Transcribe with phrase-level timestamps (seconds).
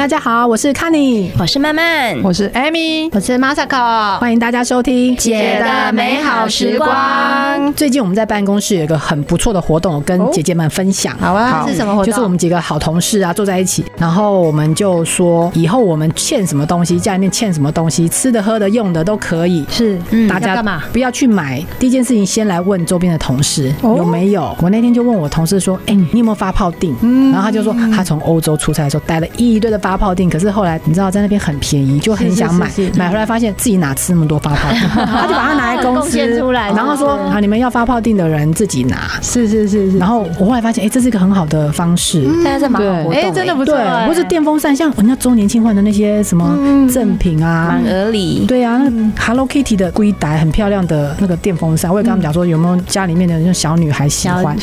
[0.00, 7.70] 大家好，我是 Kanny，我是曼曼，我是 Amy，我是 Masako，欢迎大家收听姐的美好时光。
[7.74, 11.14] 最近我们在办公室有一个很不错的活动，跟姐姐们分享。
[11.18, 12.06] 好啊，是什么活动？
[12.06, 19.66] 就是我们几个好同事啊，坐在一起，然后我们就说，以后我们欠什么东西，家里面欠什么东西，吃的、喝的、用的都可以。
[19.68, 20.82] 是，嗯，大家干嘛？
[20.94, 21.62] 不要去买。
[21.78, 24.56] 第一件事情，先来问周边的同事有没有。
[24.62, 26.94] 我那天就问我同事说，哎，你有没有发泡錠？
[27.30, 38.96] 然后他就说，他从欧洲出差的时候带了一堆的发泡定，可是后来你知道在那边很便宜，就很想买，买回来发现自己哪吃那么多发泡錠， 他就把它拿来公司，然后说啊，你们要发泡定的人自己拿。
[39.22, 39.90] 是是是。
[39.90, 39.98] 是。
[39.98, 43.76] 然后我后来发现，哎，这是一个很好的方式，大家在忙活动，哎，真的不错。
[44.06, 46.56] 或是电风扇，像人家周年庆换的那些什么
[46.88, 54.56] 赠品啊，满额礼，对啊，那 Hello Kitty 的龟带很漂亮的那个电风扇，我也跟他们讲说，有没有家里面的那种小女孩喜欢？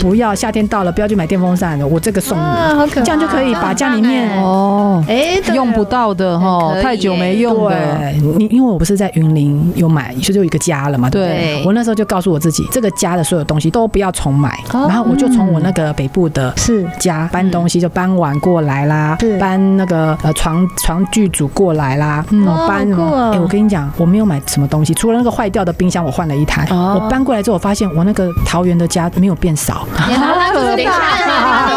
[0.00, 4.65] 不要，夏天到了不要去买电风扇的，我这个送你，这样就可以把家里面哦，
[5.08, 16.86] 哎，用不到的哈，太久没用的，你因为我不是在云林有买，就就有一个家了嘛，对，我那时候就告诉我自己，这个家的所有东西都不要重买，然后我就从我那个北部的是。
[16.98, 23.32] 家搬东西，就搬碗过来啦，搬那个呃床床具组过来啦，我搬什么？
[23.32, 26.66] 哎，我跟你讲，我没有买什么东西，除了那个坏掉的冰箱，我换了一台。
[26.70, 29.86] 我搬过来之后，我发现我那个桃园的家没有变少。
[29.94, 30.06] 好
[30.52, 30.76] 可怕！
[30.76, 30.84] 以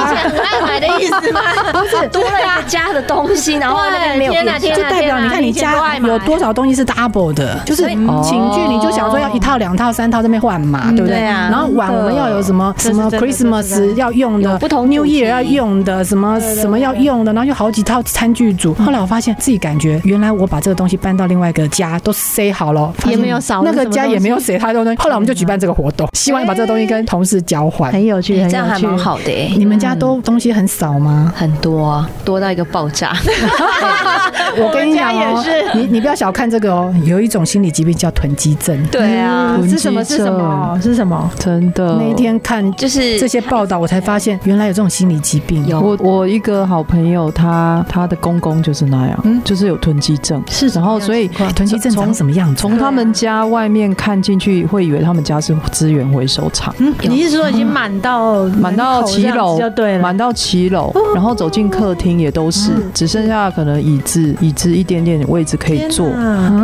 [0.10, 1.42] 前很爱买的意思吗？
[1.74, 11.20] 不是，多了一个家的东西，然后那边没有就代表你看你家有多少东西是 double 的，就是寝具，你就想说要一套、两套、三套这边换嘛，对不对？
[11.20, 18.74] 然后碗我们要有什么什么 Christmas 要用的，不同 New Year 要用的，什么什么要用的，然后有好几套餐具组。
[18.76, 25.00] 后来我发现自己感觉，原来我把这个东西搬到另外一个家都塞好了，也没有少，那个家也没有塞太多东西。
[25.00, 29.32] 后来我们就举办这个活动，希望把这个东西跟同事交换，很有趣，这样还蛮好的。
[29.58, 31.32] 你们家都东西很少吗？
[31.36, 33.14] 很多，多到一个爆炸。
[34.58, 35.44] 我跟你讲哦，
[35.76, 38.82] 你你不要小看这个哦，有一种心理疾病叫囤积症。
[38.88, 40.04] 对啊，是什么？
[40.04, 40.80] 是什么？
[40.82, 41.30] 是什么？
[41.38, 45.66] 真的，那一天看就是这些报道，我才发现原来有这种心理疾病。
[45.68, 50.42] 有我我一个好朋友，他他的公公就是那样，嗯，就是有囤积症。
[50.50, 52.62] 是，然后所以囤积症长什么样子？
[52.62, 56.74] 从他们家外面看进去，会以为他们家是资源回收厂。
[56.80, 62.59] 嗯，你是说已经满到满到七楼就对了，满到七楼，然后走进客厅也都是，
[62.94, 66.08] 只剩下可能椅子椅子一点点位置可以坐。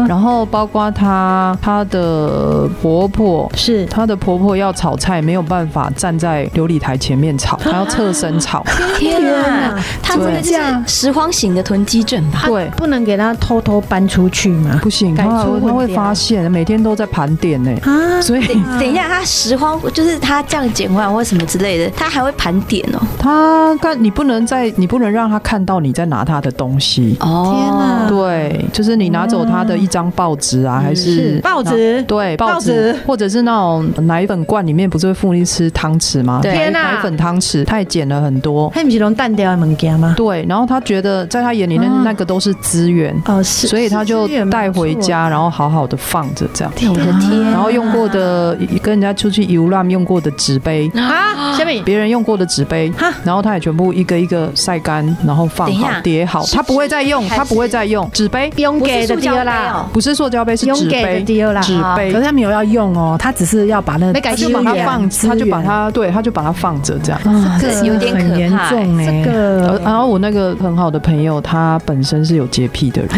[0.07, 8.63] 然后包括她她的婆婆是她的婆婆要炒菜，没有办法站在琉璃台前面炒，她要侧身炒。
[8.97, 10.53] 天啊，他这个是
[10.87, 12.43] 拾荒型的囤积症吧？
[12.45, 14.79] 对，不能给她偷偷搬出去吗？
[14.81, 17.71] 不行，他他会发现，每天都在盘点呢。
[17.83, 18.45] 啊，所以
[18.79, 22.99] 等一下，她拾荒就是她这样捡完或什么之类的，她还会盘点哦。
[23.19, 27.15] 她看你不能在，你不能让她看到你在拿他的东西。
[27.19, 32.01] 哦，天哪，对，就是你拿走他的一张报纸啊，还是报纸？
[32.03, 36.39] 对，报纸，或者是那种奶粉罐里面不是会附一吃汤匙吗？
[36.41, 38.71] 天哪，奶粉汤匙，他也捡了很多。
[38.73, 40.13] 他不是用蛋掉的物件吗？
[40.17, 46.73] 对，然后他觉得在他眼里那那个都是资源，哦，是，所以他就带回家，然后好好的放着这样。
[46.89, 47.41] 我的天！
[47.51, 52.91] 然后用过的跟人家出去游览用过的纸杯啊，下面别人用过的纸杯，
[53.23, 58.09] 然后他也全部一个一个晒干，然后放好叠好，他不会再用，他不会再用。
[58.11, 62.11] 纸杯，用给的丢啦，不是塑胶杯，是纸杯，纸杯。
[62.11, 67.21] 可是他没有要用哦，他只是要把那个就把它放，他就把它对，他就把它放着这样，
[67.59, 69.05] 这个有点很严重哎。
[69.05, 73.09] 这个，然后我那个很好的朋友，他本身是有洁癖的人，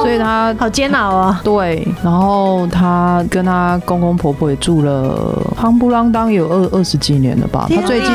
[0.00, 1.40] 所以他好煎熬啊。
[1.44, 7.66] 对，然后他跟他公公婆婆也住了，夯不啷当有二二十几年了吧。
[7.74, 8.10] 他最近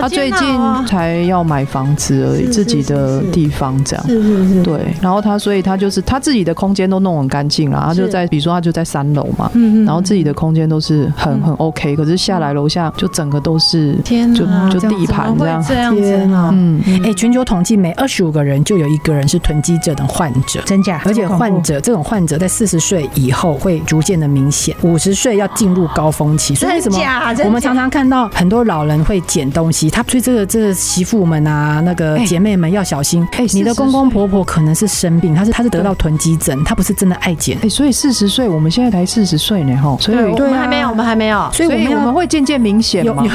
[0.00, 4.06] 他最近才要买房子而已，自己的地方这样。
[4.06, 4.62] 是是是。
[4.62, 15.64] 对，然后他所以他就是他自己的空间都弄很干净了，他就在比如说他就在三楼嘛，嗯嗯然后自己的空间都是很很 OK，可是下来楼下就整个都是天，就就地盘这样。
[15.66, 16.50] 这样子啊。
[16.52, 21.00] 嗯，哎，全球统计每二十五个人就有一个人是囤积症的患者，真假？
[21.04, 26.54] 而且患者这种患者在四十岁以后会逐渐的明显，五十岁要进入高峰期。
[26.54, 26.98] 所以为什么
[27.44, 29.90] 我们常常看到很多老人会捡东西？
[29.90, 33.26] 他所以这个这个媳妇们啊，那个姐妹们要小心。
[33.32, 37.58] 哎，你的公公婆婆可能是生病，他是他是得到囤积症，他不是真的爱减。
[37.62, 39.96] 哎，所以四十岁，我们现在才四十岁呢，哈。
[40.00, 43.24] 所以我们还没有，我们还没有，所以我们我们会渐渐明显吗？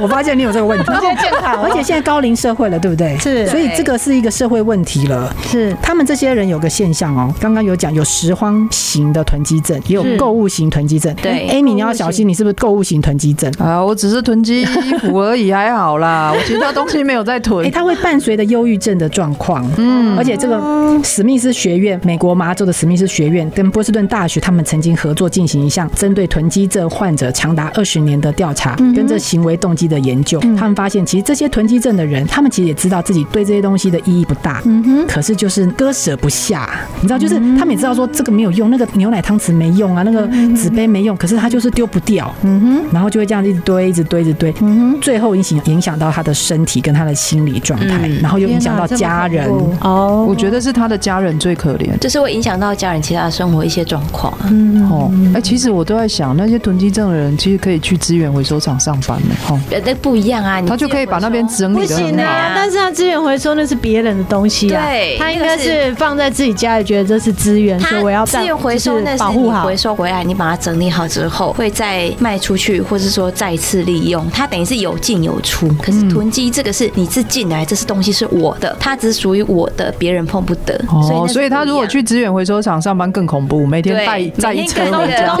[0.00, 3.16] 我发现你有这个问题， 而且现在高龄社会了，对不对？
[3.18, 5.34] 是，所以这个是一个社会问题了。
[5.46, 11.14] 是，他们这些人有个现象哦，刚刚有讲有拾荒型的囤积症，也有购物型囤积症。
[11.16, 13.50] 对，Amy，你要小心，你是不是购物型囤积症？
[13.58, 14.66] 啊，我只是囤积衣
[14.98, 17.64] 服而已，还好啦，我其他东西没有在囤。
[17.66, 19.68] 哎，他会伴随着忧郁症的状况。
[19.76, 20.60] 嗯，而且这个
[21.02, 30.40] 史密斯学院，美国麻州的史密斯学院跟波士顿大学，他们曾经合作进行一项针对囤积症患者长达二十年的调查，跟这行为动机的研究。
[30.56, 36.68] 他们发现，其实这些囤积症的人，他们其实也知道自己对这些东西的意义不大，嗯哼，可是就是割舍不下。
[37.00, 49.48] 你知道，就是他们也知道说这个没有用，那个牛奶汤匙没用啊，那个纸杯没用，可是他就是丢不掉，嗯哼，然后就会这样一直堆，一直堆，一直堆，嗯哼，最后影响影响到他的身体跟他的心理状态，然后又影响到家人。
[49.80, 54.32] 哦，我觉得是他的家人最可怜，就是会影响到家人其他的生活一些状况。
[54.50, 62.24] 嗯，哦，哎，其实我都在想，那些囤积症的人其实可以去资源回收厂上班的，哈，那不一样啊，他就可以把那边整理的很好。
[62.54, 75.68] 但是他资源回收那是别人的东西啊，对，他应该是放在自己家里，觉得这是资源，所以我要资源回收，那是保护好，回收回来，你把它整理好之后，会再卖出去，或是说再次利用，它等于是有进有出。
[75.82, 80.74] 可是囤积这个是你是进来，这是东西是我的，它只属于我的，别人碰不得。
[80.88, 85.36] 哦，所以他如果去资源回收厂上班更恐怖，每天带带一车回家，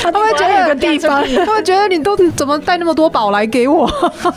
[0.00, 3.90] 他都会觉得 有个地方，他会觉得你都怎么带那么多宝来给我？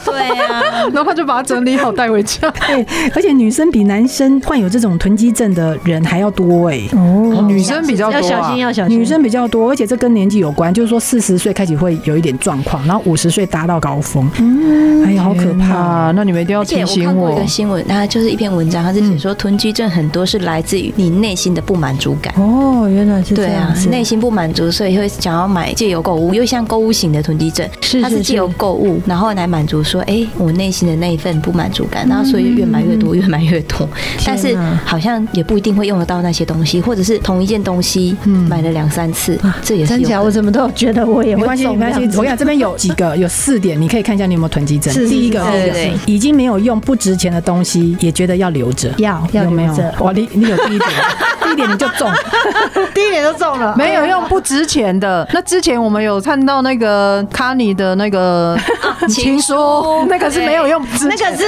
[0.04, 2.52] 对呀， 然后他就把它整理好带回家。
[2.66, 2.84] 对，
[3.14, 6.82] 而且女生比男生患有这种囤积症的人还要多哎。
[6.94, 9.00] 哦，女生比较多，要小心，要小心。
[9.00, 14.28] 女生比较多，而且这跟年纪有关，就是说四十岁开始会有一点状况，然后五十岁达到高峰。
[14.40, 16.12] 嗯，哎呀，好可怕！
[16.16, 17.10] 那你们一定要提醒我。
[17.10, 22.34] 我看过一个新闻，它就是一篇文章，它是写说囤积症很多是来自于你内心的不满足感。
[22.38, 23.74] 哦，原来是这样。
[23.74, 27.68] 对啊，内心不满足，所以会想要买，借由购物，又像购物型的囤积症，
[28.02, 33.88] 它是借由购物，然后来满足说，哎，我内心的那一份不满足感，然后所以越买越多，越买越多。
[34.26, 38.16] 但是好像也不一定会用得到那些东西，或者是同一件东西
[38.48, 39.98] 买了两三次，这也是。
[39.98, 40.22] 真假？
[40.22, 41.42] 我怎么都觉得我也会。
[41.42, 42.18] 没关系，没关系。
[42.18, 44.94] 我讲这边有几个，有四点，你可以看一下你有没有囤积症。
[45.08, 49.94] 第一个，对对，已经没有用不值钱的东西，也觉得要留着，要要留着。
[50.00, 50.90] 哇，你你有第一点，
[51.44, 52.10] 第一点你就中，
[52.94, 53.76] 第一点就中了。
[53.78, 55.28] 没有用不值钱的。
[55.34, 58.58] 那之前我们有看到那个卡尼的那个
[59.10, 61.44] 情书，那个是没有用，那个是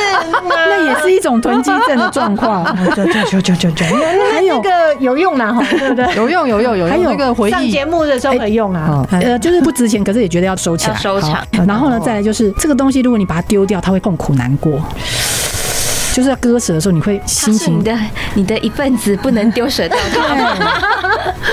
[0.48, 2.66] 那也是一种囤积症的状况。
[2.96, 3.86] 就就就就就就，
[4.31, 6.16] 还有个有用呢，对不对？
[6.16, 9.06] 有用有用有用，还有那个回忆上节目的时候可以用啊。
[9.12, 11.46] 呃，就是不值钱，可是也觉得要收起来，收藏。
[11.68, 14.80] 然后呢，再来就是这个东西，如果你把它丢掉，它会痛苦难过。
[16.19, 17.98] 就是要割舍的时候，你会心情你的
[18.33, 19.88] 你的一份子不能丢舍。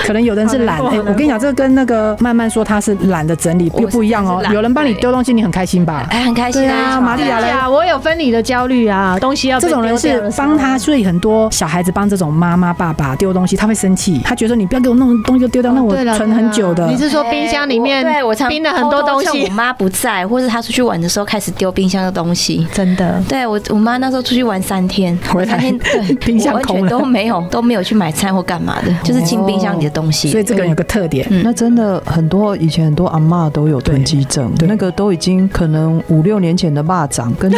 [0.05, 4.43] 可能有的人是懒，哎，我跟你讲，这个跟那个慢慢说他是懒的整理又不一样哦。
[4.51, 6.05] 有人帮你丢东西，你很开心吧？
[6.09, 16.85] 哎，很开心啊，玛丽亚来，我有分离的焦虑啊，东西要这种人是帮他，所以很多小孩子帮这种妈妈爸爸丢东西，他会生气，他觉得你不要给我弄东西就丢掉，那我存很久的。
[16.87, 18.03] 你是说冰箱里面？
[18.03, 19.45] 对，我冰了很多东西。
[19.45, 23.21] 我妈不在，或是她出去玩的时候开始丢冰箱的东西，真的。
[23.29, 30.29] 对我，我妈那时候出去玩三天， 三天 对冰箱完全都没有 都没有去买菜或干嘛的，就是清冰箱里的东西。
[30.29, 37.51] 所以这个人有个特点，那真的很多以前很多阿妈都有囤积症，那个都已经可能五六年前的蚂蚱跟。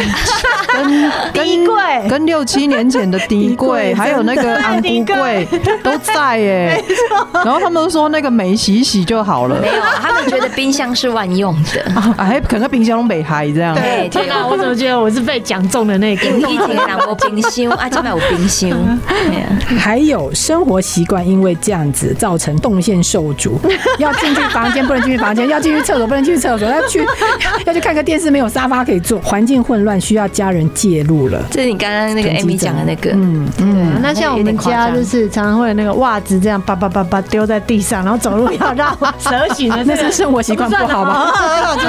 [1.32, 5.46] 跟衣柜，跟六七年前的低柜， 还有那个安菇柜
[5.82, 6.84] 都在耶。
[7.32, 9.60] 然后他们都说那个没洗洗就好了。
[9.60, 11.80] 没有，他们觉得冰箱是万用的。
[12.16, 13.74] 哎可能冰箱都没开这样。
[13.74, 16.26] 对，天哪，我怎么觉得我是被讲中的那个？
[16.28, 18.70] 以前我冰箱啊，现在我冰箱。
[19.78, 23.60] 还有生活习惯，因为这样子造成动线受阻，
[23.98, 27.06] 要进去房间不能进去房间，要进去厕所不能进去厕所，要去
[27.64, 32.80] 要去看个电视没有沙发可以坐，环境混乱需要家人介入了，这是你刚刚那个 Amy 讲的。
[32.84, 41.30] 那个，嗯嗯，那像我们家就是常常会有那个袜子这样叭叭叭叭丢在地上，然后走路要绕蛇形的， 那是生活习惯不好吗？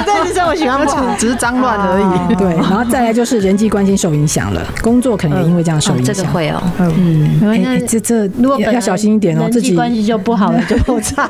[0.06, 2.34] 这是生活习惯不好，只是脏乱而已。
[2.36, 6.14] 对，然后再来就是人际关系受影响了，工作可能也因为这样受影响。
[6.14, 7.40] 这个会哦，嗯，
[7.88, 9.72] 这这如果要小心一点哦，自己。
[9.74, 11.28] 关系就不好了， 就破产。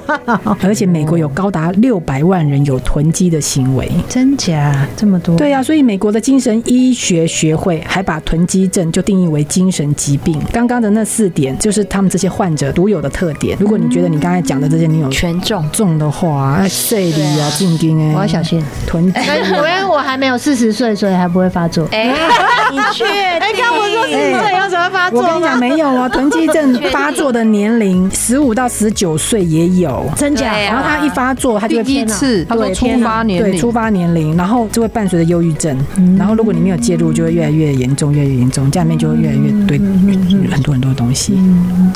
[0.60, 4.86] 而且美国有高达六百万人有囤积的行为，真假？
[4.96, 5.36] 这么多？
[5.36, 7.52] 对呀，所以美国的精神医学学。
[7.62, 10.36] 会还把囤积症就定义为精神疾病。
[10.50, 13.56] 刚刚的那四点就是他们这些患者独有的特点。
[13.60, 19.20] 如果你觉得你刚才讲的这些你有全中中的话，哎，睡里啊，进京哎，我要小心囤积。
[19.20, 21.86] 因为我还没有四十岁，所以还不会发作。
[21.92, 22.12] 哎，
[22.72, 25.20] 你确哎，刚我说四十岁有什么发作？
[25.20, 30.58] 我跟你讲，没有啊， 囤积症发作的年龄十五到十九岁也有，真假？
[30.58, 35.76] 然后他一发作，他就会第一次，他说出发年龄，对，出发年龄，然后就会伴随着忧郁症，
[36.18, 41.34] 然后如果你没有介入，就会越来越严重，越来越严重，家里面就会越来越堆很多很多东西。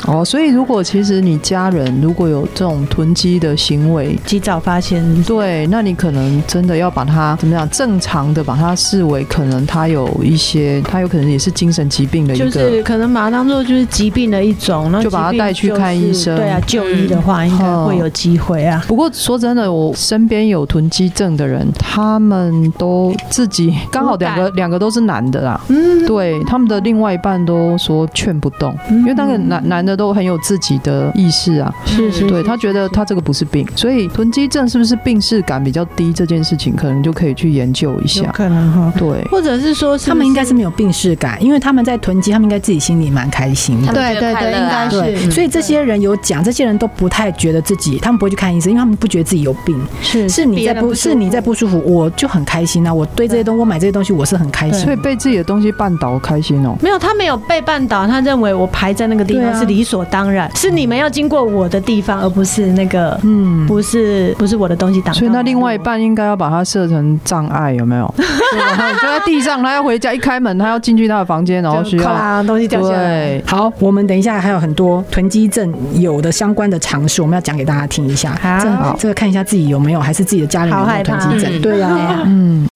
[0.05, 7.67] 哦，所以如果其实你家人如果有这种囤积的行为，及早发现，对，那你可能真的要把它怎么样？
[7.69, 16.35] 正常的把它视为可能他有一些，他有可能也是精神疾病的一个，就是可能把它当做就是疾病的一种，那就把它带去看医生。
[16.35, 18.83] 对啊，就医的话应该会有机会啊。
[18.87, 50.27] 不过说真的，我身边有囤积症的人，他们都自己刚好两个两个都是男的啦，嗯，对，他们的另外一半都说劝不动，因为那个男男的都很有自己的意识啊，是是，对他觉得他这个不是病，所以囤积症是不是病视感比较低这件事情，可能就可以去研究一下，可能哈，对，或者是说他们应该是没有病视感，因为他们在囤积，他们应该自己心里蛮开心的，对对对，应该是，所以这些人有讲，这些人都不太觉得自己，他们不会去看医生，因为他们不觉得自己有病，是。
[50.29, 65.13] 是你在不，是你在不舒服，我就很开心啊，我对这些东西，我买这些东西，我是很开心，所以被自己的东西绊倒开心哦，没有，他没有被绊倒，他认为我排在那个地方是理所当然，是你们要经过我的地方，而不是那个，嗯，不是不是我的东西挡。
[65.13, 68.13] 所以那另外一半应该要把它设成障碍，有没有？
[68.19, 73.41] 就在地上，他要回家，一开门，他要进去他的房间，然后需要东西掉下来。
[73.45, 78.37] 好，我们等一下还有很多囤积症有的相关的常识，我们要讲给大家听一下。
[78.41, 81.61] 好，这个看一下自己有没有，还是自己的家人有没有囤积症？
[81.61, 82.67] 对呀，嗯。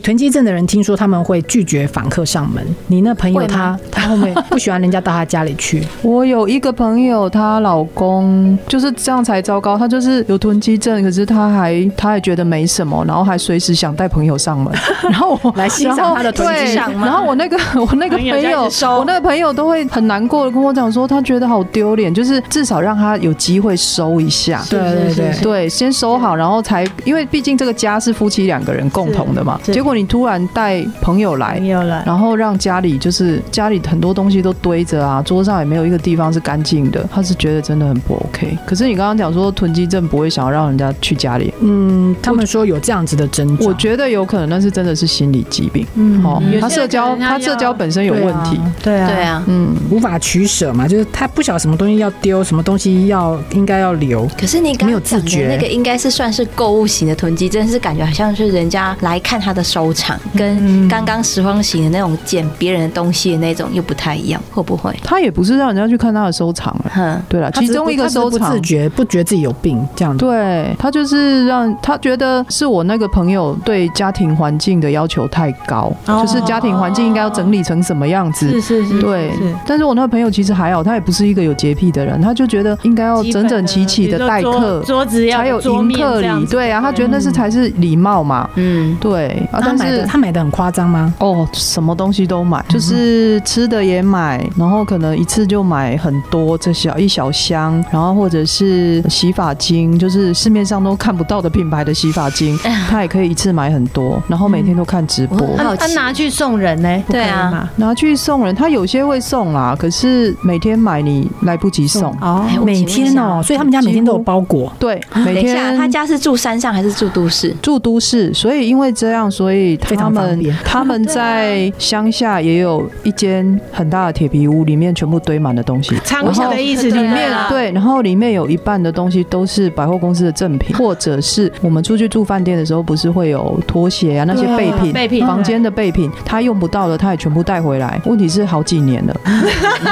[0.00, 2.64] 囤积症的人听说他们会拒绝访客上门。
[2.88, 5.82] 你那朋友他他会不会不喜欢人家到他家里去？
[6.02, 9.76] 我有一个朋友，她老公就是这样才糟糕。
[9.78, 14.72] 他就是有囤积症，可是他还他还觉得没什么，然后还随时想带朋友上门，
[15.10, 16.74] 然后我来欣赏他的囤积。
[16.74, 24.62] 然后我那个我那个朋友，我那个朋友都会很难过的跟我讲说，他觉得好丢脸，就是至少让他有机会收一下。
[24.68, 29.58] 对对对对，先收好，然后才因为毕竟这个家是夫妻两个人共同的嘛。
[29.64, 29.85] 结果。
[29.94, 38.56] 你突然带朋友来，朋友来，然后让家里就是家里很多东西都堆着啊，桌上也没有一个地方是干净的，他是觉得真的很不 OK。
[38.66, 54.26] 可是你刚刚讲说囤积症不会想要让人家去家里，嗯，他们说有这样子的征兆，我觉得有可能那是真的是心理疾病，嗯，哦，他社交他社交本身有问题，对啊，对啊，嗯，无法取舍嘛，就是他不晓得什么东西要丢，什么东西要应该要留。
[54.38, 60.86] 可是你刚刚没有自觉，那个应该是算是购物型的囤积症，是感觉好像是人家来看他的收藏跟。
[60.88, 64.94] 刚刚拾荒型的那种捡别人的东西的那种又不太一样，会不会？
[65.02, 70.16] 他也不是让人家去看他的收藏了，嗯，对了，其中一个收藏，不自觉不觉得自己有病这样。
[70.16, 79.32] 子，对，他就是让他觉得是我那个朋友对家庭环境的要求太高，就是家庭环境应该要整理成什么样子，是是是，对。
[79.66, 89.42] 但是我那个朋友其实还好，他也不是一个有洁癖的人，他就觉得应该要整整齐齐的待客，桌子要才有迎客礼，对啊，他觉得那是才是礼貌嘛，嗯，对。
[89.60, 91.12] 他买的他买的很夸张吗？
[91.18, 102.58] 哦，什么东西都买，就是吃的也买，然后可能一次就买很多，这小一小箱，然后或者是洗发精，就是市面上都看不到的品牌的洗发精，
[102.88, 105.38] 他也可以一次买很多，然后每天都看直播。
[105.78, 107.02] 他拿去送人呢？
[107.08, 114.72] 对啊，拿去送人，他有些会送啦，可是每天买你来不及送哦，每天哦，所以他们家每天都有包裹。
[114.78, 115.76] 对，每天。
[115.76, 117.54] 他家是住山上还是住都市？
[117.62, 120.56] 住都市，所以因为这样，所以他们非常方便。
[120.64, 125.94] 他们在乡下也有一间很大的铁皮屋，里面全部堆满了东西。
[126.04, 138.00] 仓库的意思，里面对，然后里面有一半的东西都是百货公司的赠品，或者是我们出去住饭店的时候，不是会有拖鞋啊那些备品、备品、房间的备品，他用不到的，他也全部带回来。
[138.04, 139.16] 问题是好几年了，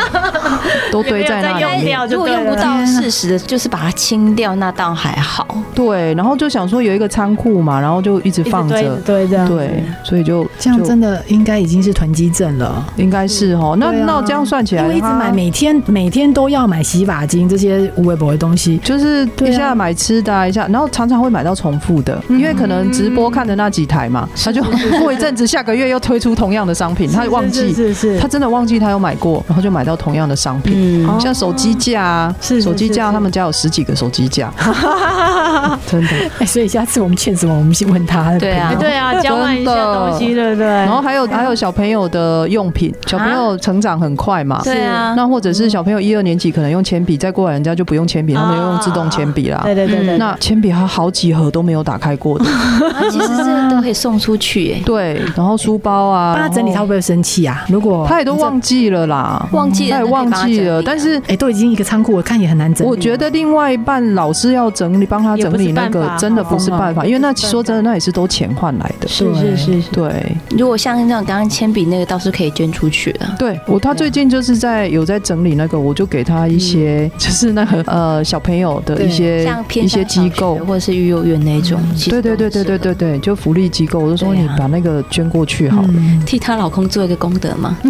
[0.90, 1.64] 都堆在那里。
[2.10, 5.46] 如果用不到事实的，就是把它清掉，那倒还好。
[5.76, 9.43] 对，然后就想说有一个仓库嘛，然后就一直放着，对的。
[9.48, 13.76] 对，所以就这样真的应该已经是囤积症了，应该是哦。
[13.78, 24.62] 那那这样算起来，因为一直买，每天每天都要买洗发精这些无微博的东西，就是一下买吃的，一下，然后常常会买到重复的，因为可能直播看的那几台嘛，他就
[24.98, 34.52] 过一阵子，下个月又推出同样的商品，他忘记，是是，他真的忘记他有买过，然后就买到同样的商品，像手机架，是手机架，他们家有十几个手机架，
[35.86, 40.66] 真的，哎，所以下次我们欠什么，我们先问他，对啊，对啊， 交换一下东西，对不对？
[40.66, 52.44] 然后还有还有小朋友的用品，小朋友成长很快嘛，对啊，那或者是小朋友一二年级可能用铅笔，再过来人家就不用铅笔，他们要用自动铅笔啦，对对对对，那铅笔还好几盒都没有打开过的，
[53.10, 57.64] 其实这个都可以送出去，对，然后书包啊，帮他整理他会不会生气啊？
[57.68, 62.90] 如果他也都忘记了啦，忘记了，他也忘记了，但是哎，都已经一个仓库，我看也很难整理。
[62.90, 69.08] 我觉得另外一半老师要整理，帮他整理那个真的不是办法，因为那说真的，那也是都钱换来的。
[69.34, 70.36] 是是是，对。
[70.50, 73.26] 如果像这种刚刚铅笔那个，倒是可以捐出去的。
[73.38, 81.80] 对我，他最近就是在有在整理那个，我就给他一些，就是那个呃小朋友的一些一些机构或者是育幼院那种。
[82.08, 85.88] 对对对对对对对，就福利机构，我就说你把那个捐过去好了，
[86.26, 87.76] 替她老公做一个功德嘛。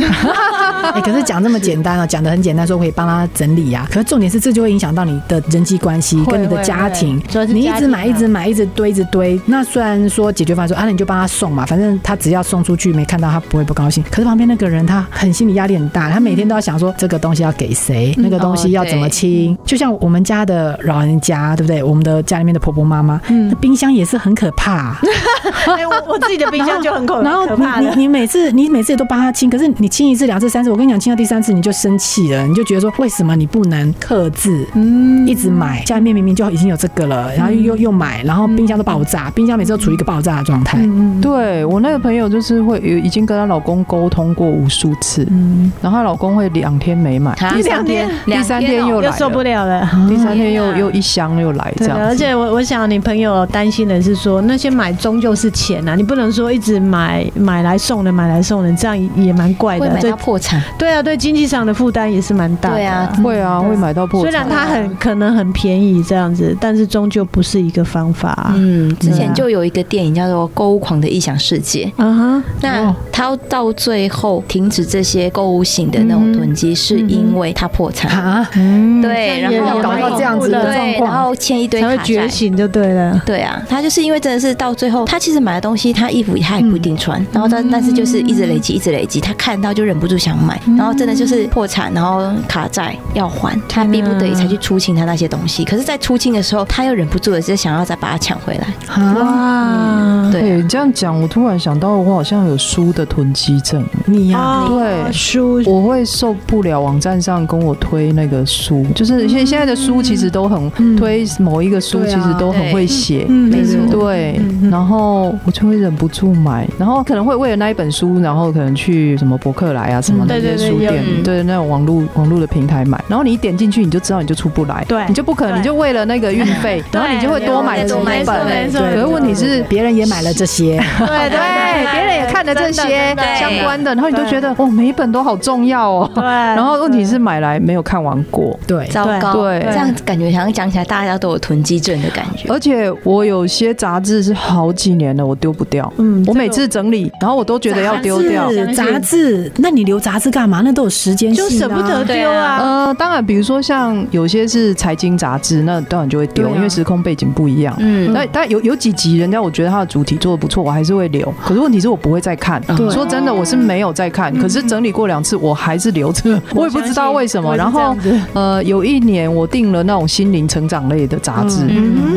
[0.94, 3.88] 哎，可是讲这么简单啊，讲的很简单，说可以帮他整理呀。
[3.90, 7.20] 可是重点是，这就会影响到你的人际关系跟你的家庭。
[7.48, 9.40] 你一直买，一直买，一直堆，一直堆。
[9.46, 14.02] 那虽然说解决方案说啊，那你就帮他送嘛，反正他只要送出去没看到，他不会不高兴。
[14.10, 19.56] 可是旁边那个人他很心理压力很大，他每天都要想说这个东西要给谁，那个东西要怎么清。
[19.64, 21.82] 就像我们家的老人家，对不对？
[21.82, 24.96] 我们的家里面的婆婆妈妈，那冰箱也是很可怕。
[25.66, 27.22] 我我自己的冰箱就很可怕。
[27.22, 30.70] 然后你你每次你每次也都帮他清，可是你清一次、两次、三次。
[30.70, 34.66] 我跟你讲，清到第三次你就生气了，你就觉得说，为什么你不能克制？
[34.74, 40.78] 嗯，一直买，家里面明明就已经有这个了，然后又又买，然后冰箱都爆炸，冰箱每次都处于一个爆炸的状态。
[40.80, 51.98] 嗯，对我那个朋友就是会有已经跟她老公沟通过无数次，嗯，然后她老公会两天没买，第三天第三天又来受不了了，第三天又又一箱又来这样。
[51.98, 60.62] 而且我我想你朋友担心的是说，那些买终究是钱呐，你不能说一直买买来送的买来送的，这样也蛮怪的，会买破产。
[60.78, 62.76] 对啊，对经济上的负担也是蛮大的。
[62.76, 64.30] 对啊，会啊，会买到破产。
[64.30, 68.52] 虽然它很可能很便宜这样子，但是终究不是一个方法。
[68.54, 71.84] 嗯，之前就有一个电影叫做《购物狂的异想世界》。
[71.96, 78.48] 嗯哼，那他到最后停止这些购物型的那种囤积，是因为他破产啊。
[78.54, 83.20] 嗯，对，然后搞到这样子的状况，然后欠一堆卡债，觉醒就对了。
[83.24, 95.64] 对啊，他就是因为真的是到最后，他其实买的东西，他衣服他也不一定穿，然后但但是就是一直累积，一直累积，他看到就忍不住想买，然后真的就是破产，然后卡债要还，他逼不得已才去出清他那些东西。
[95.64, 98.66] 可是，在出清的时候，他又忍不住的就想要再把它抢回来。
[99.14, 103.84] 哇，对，这样讲，我突然想到，我好像有书的囤积症。
[104.04, 105.62] 你呀，对，书。
[105.66, 127.94] 我会受不了网站上跟我推那个书，就是现现在的书其实都很推某一个书，其实都很会写，没错，对，然后我就会忍不住买，然后可能会为了那一本书，然后可能去什么博客来啊什么那些书店，对那种网络网络的平台买，然后你一点进去，你就知道你就出不来，对，你就不可能，你就为了那个运费，然后你就会多买几
[128.26, 150.60] 本，可是问题是别人也买了这些， 对 对，别人也看了这些相关的，然后你都觉得哦，每一本都好重要哦，对， 然后问题是买来没有看完过，对，糟糕，对，这样感觉好像讲起来大家都有囤积症的感觉，而且我有些杂志是好几年了，我丢不掉，嗯，我每次整理，然后我都觉得要丢掉杂志，那你留杂志干嘛？
[150.64, 152.58] 那都有时间性，就舍不得丢啊。
[152.60, 161.32] 呃，当然，比如说像有些是财经杂志，那当然就会丢，因为时空背景不一样，嗯，那但有有几集人家我觉得他的主题做的不错，我还是会留。
[161.44, 164.34] 可是问题是我不会再看，说真的，我是没有再看。
[164.38, 167.54] 可是整理过两次，我还是留着， 我也不知道为什么。
[167.56, 167.96] 然后
[168.32, 171.66] 呃，有一年我订了那种心灵成长类的杂志，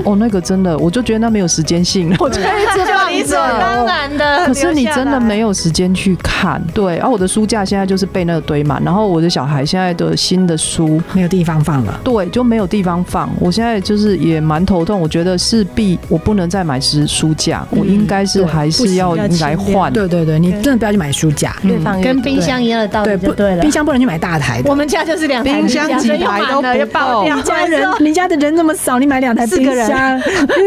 [0.06, 4.46] 哦，那个真的，我就觉得那没有时间性，我觉得 就理所当然的。
[4.46, 6.98] 可是你真的没有时间去看，对。
[7.00, 13.30] 而我的书架现在就是被那个堆满，然后我的小孩现在的新的书没有地方放了，对，就没有地方放。
[13.40, 19.92] 我现在就是也蛮头痛，我觉得势必我不能再买书书架，我应该是还是要应该换。
[19.92, 23.62] 对对对，你真的不要去买书架，越放跟冰箱一样的道理就对了。
[23.62, 27.24] 冰箱不能去买大台的，我们家就是两台冰箱，几台都不够。
[27.24, 29.98] 你家人 你家的人那么少，你买两台冰箱，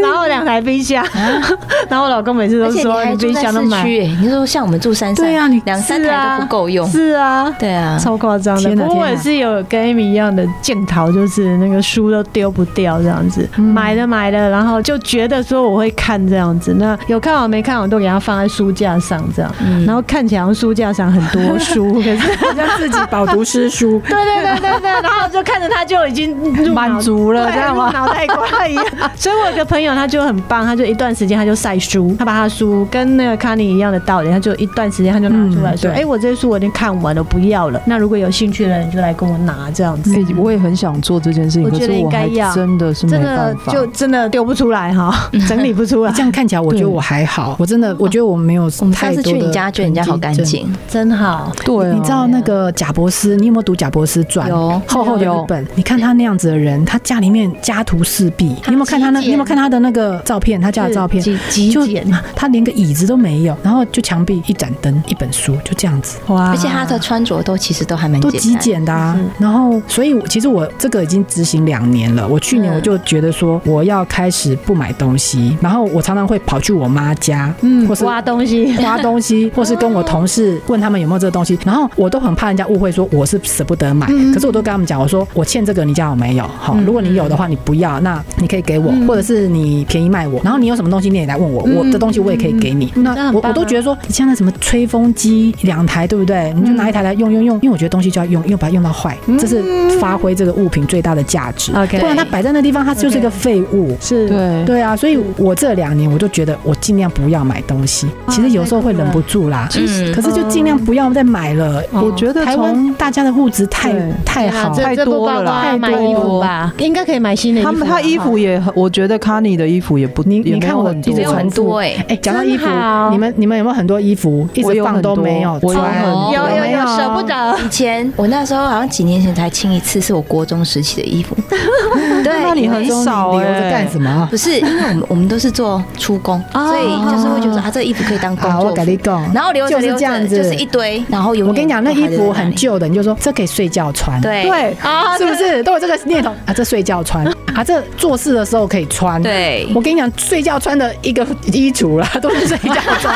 [0.01, 1.05] 然后两台冰箱，
[1.87, 3.83] 然后我老公每次都说你冰箱都买。
[3.83, 6.89] 你说像我们住山上，对啊，你两三台都不够用。
[6.89, 8.75] 是啊，对啊，超夸张的。
[8.75, 19.53] 不过我也是有跟 Amy 一样的镜头，就是那个书都丢不掉这样子，买买了买了，然后就觉得说我会看这样子，那有看好没看完都给他放在书架上这样，
[19.85, 24.01] 然后看起来书架上很多书， 可是好像自己饱读诗书。
[24.07, 26.35] 对对对对对，然后就看着他就已经
[26.73, 27.91] 满足了，这样吗？
[27.93, 28.85] 脑袋瓜一样。
[29.15, 37.81] 所以我有个朋友他就很棒，他就一段时间他就晒书，他把他书跟那个 Connie 一样的道理，他就一段时间他就拿出来说，哎，我这些书我已经看完了，不要了。
[37.85, 40.11] 那如果有兴趣的人就来跟我拿这样子。
[40.37, 46.11] 我也很想做这件事情，我觉得应该要，真的是真的就真的丢不出来哈，整理不出来。
[46.15, 49.23] 这样看起来我觉得我还好，我真的我觉得我没有太多的。
[49.23, 51.51] 去你家觉得人家好干净，真好。
[51.63, 54.49] 对，你知道那个贾伯斯，你有没有读贾伯斯传？
[54.49, 55.65] 有，厚厚的一本。
[55.75, 58.45] 你看他那样子的人，他家里面家徒四壁。
[58.45, 59.19] 你有没有看他那？
[59.19, 60.59] 你有没有看他的那个照片？
[60.59, 66.17] 他家的照片极简，他连个椅子都没有，然后就墙壁一盏灯，一本书，就这样子。
[66.27, 66.49] 哇！
[66.49, 69.17] 而且他的穿着都其实都还蛮都极简的啊。
[69.37, 72.27] 然后，所以其实我这个已经执行两年了。
[72.27, 81.57] 我去年我就觉得说，我要开始不买东西，然后我常常会跑去我妈家，嗯，或是挖东西， 挖东西， 或是跟我同事问他们有没有这个东西。
[81.65, 86.45] 然后我都很怕人家误会说我是舍不得买，可是我都跟他们讲，我说我欠这个，你家有没有？
[86.59, 90.41] 好，如果你有的话，你不要，那你可以给我，或者是你便宜卖我。
[90.43, 92.91] 然后你有什么东西，你也来问我，我的东西我也可以给你。
[92.95, 96.53] 那我我都觉得说，像那什么吹风机两台，对不对？
[96.55, 99.63] 你就拿一台来用用用，因为我觉得东西就要用，因为把它用到坏，这是
[99.99, 101.71] 发挥这个物品最大的价值。
[101.75, 103.95] OK，不然它摆在那地方，它就是一个废物。
[103.99, 108.07] 是，对对啊，所以我这两年我就觉得我尽量不要买东西。
[108.29, 109.67] 其实有时候会忍不住啦，
[110.13, 111.81] 可是就尽量不要再买了。
[111.91, 117.71] 我觉得台湾大家的物质太太好太多了啦，买衣服吧，应该可以买新的衣服。
[117.71, 122.65] 他们他衣服也，我觉得 Connie 的衣服也不，你你看我一直很多哎哎，讲到衣服，
[123.11, 125.59] 你们你们有没有很多衣服一直放都没有？
[125.59, 126.11] 穿？
[126.33, 127.57] 有有有舍不得。
[127.65, 131.35] 以前我那时候好像几年前才清一次，是我国中时期的衣服。
[132.23, 134.27] 对，那你很少留着干什么？
[134.29, 138.67] 不是，因为我们我们都是做出工，所以就是会觉得啊，这个衣服可以当工作服。
[138.67, 141.03] 我跟你讲，然后留着留着就是这样子，就是一堆。
[141.09, 144.19] 然后有我跟你讲，那衣服很旧的，你就说这可以睡觉穿。
[144.21, 146.53] 对对啊，是不是都有这个念头啊？
[146.53, 147.25] 这睡觉穿
[147.61, 149.21] 啊，这做事的时候可以穿。
[149.21, 153.15] 对，我跟你讲，睡觉穿的一个衣橱啦，都是睡觉 穿。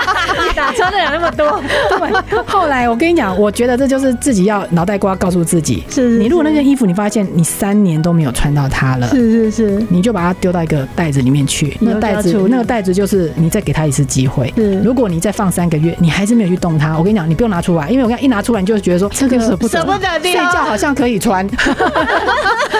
[0.56, 1.62] 哪穿得了那么多？
[1.90, 2.44] 对。
[2.46, 11.76] 后来我跟你讲，我觉得这就是自己要脑袋瓜告诉自己，是你如果那件衣服你发现你三年都没有穿到它了，是是是，你就把它丢到一个袋子里面去。
[11.82, 14.54] 那个袋子，那个袋子就是你再给他一次机会。
[14.56, 21.46] 是，如果你再放三个月，你还是没有去动它，我跟你讲，你不用拿出来，因为我跟你讲，一拿出来你就觉得说这个舍不得，舍不得睡觉好像可以穿。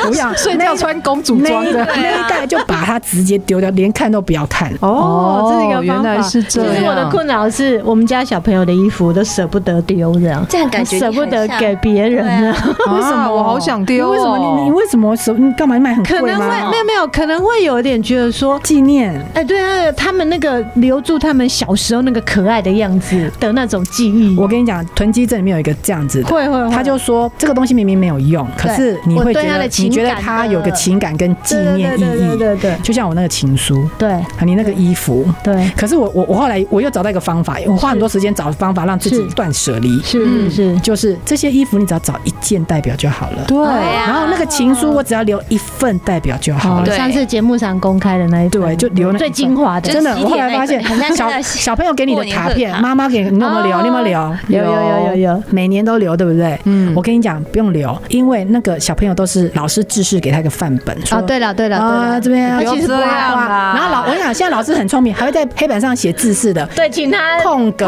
[0.06, 4.72] 不要睡觉穿公主装的那一袋，就把它直接丢掉，连看都不要看。
[4.82, 6.74] 哦，这是一个原来是这样。
[6.74, 12.56] 其实我的困扰是我们家小朋友的衣服都舍不得丢，这样这样感觉舍不得给别人呢？
[12.94, 14.12] 为什么我好想丢？
[14.12, 15.34] 为什么你你为什么舍？
[15.34, 16.28] 你干嘛买很贵吗？
[16.28, 19.14] 可能会没有没有，可能会有点觉得说纪念。
[19.34, 24.36] 哎，对啊，他们那个留住他们小时候那个可爱的样子的那种记忆。
[24.38, 32.38] 我跟你讲，囤积症里面有一个这样子的，会会，他就说这个东西明明没有用，可是你会觉得你觉得他有个情感跟纪念意义。
[32.38, 35.70] 对对对，就像我那个情书，对，你那个衣服，对。
[35.76, 40.00] 可是我我我后来我又找到一个方法，我花很多时间找方法让自己断舍离。
[40.02, 43.44] 是是，就是这些衣服你只要找一件代表就好了。
[43.48, 46.96] 对，然后那个情书我只要留一份代表就好了。
[46.96, 49.92] 上次节目上公开的那一对，就留那最精华的。
[49.92, 50.84] 真的，我后来发现
[51.16, 53.82] 小小朋友给你的卡片，妈妈给你有没有留？
[53.82, 54.36] 你有没有留？
[54.48, 56.60] 有有有有有，每年都留，对不对？
[56.66, 60.96] 嗯，我跟你讲，不用留，因为那个小朋友都是老师制式给他一个范本。
[61.12, 63.74] 哦，对了对了啊，这边其实不会画。
[63.76, 66.66] 然后老我跟你讲，现在老师很聪明，还会在黑板上写字式的。
[66.76, 67.86] 对，请他空格。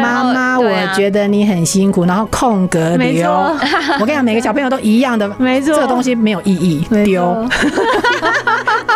[0.00, 3.30] 妈妈，我觉得你很辛苦，然后空格丢。
[4.00, 7.48] 我跟你讲，每个小朋友都一样的， 没错，这个东西没有意义，丢。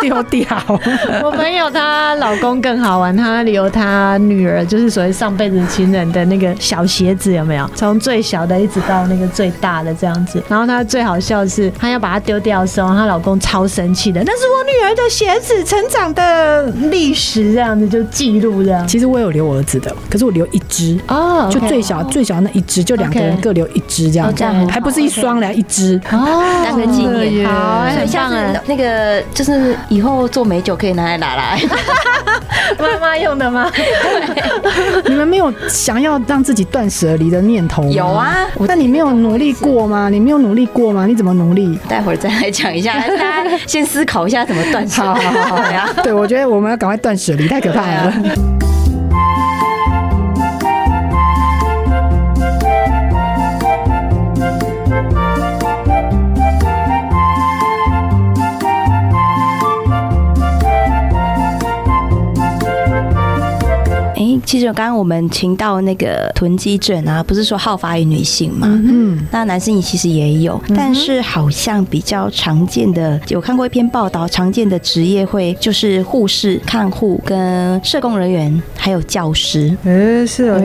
[0.01, 0.45] 丢掉。
[1.23, 7.69] 我朋友她老公更好玩，他留他女儿，就是所谓上辈子情人的那个小鞋子，有没有？
[7.73, 10.43] 从最小的一直到那个最大的这样子。
[10.49, 14.21] 然后他最好笑的是，他要把它丢掉的时候，她老公超生气的。
[14.23, 18.87] 那是我女儿的鞋子，成长的历史这样子就记录这样。
[18.87, 27.47] 其实我有留我儿子的，可是我留一只哦，就最小最小那一只，就两个人各留一只这样，这样还不是一双来一只哦，当个纪念。
[27.47, 28.31] 好，很像
[28.67, 29.75] 那个就是。
[29.89, 31.59] 以后做美酒可以拿来拿来，
[32.79, 33.71] 妈妈用的吗？
[35.07, 37.89] 你们没有想要让自己断舍离的念头吗？
[37.89, 40.09] 有啊，但你没有努力过吗？
[40.09, 41.05] 你没有努力过吗？
[41.05, 41.77] 你怎么努力？
[41.87, 45.01] 待会儿再来讲一下， 大家先思考一下怎么断舍。
[45.01, 48.72] 好好好呀，对，我觉得我们要赶快断舍离，太可怕了。
[64.53, 68.67] 其实刚刚我们听到那个囤积症啊，不是说好发于女性嘛？
[68.67, 79.75] 嗯，那男性其实也有，但是好像比较常见的，有看过一篇报道，常见的职业会就是护士、看护跟社工人员，还有教师。
[79.85, 80.61] 哎，是哦，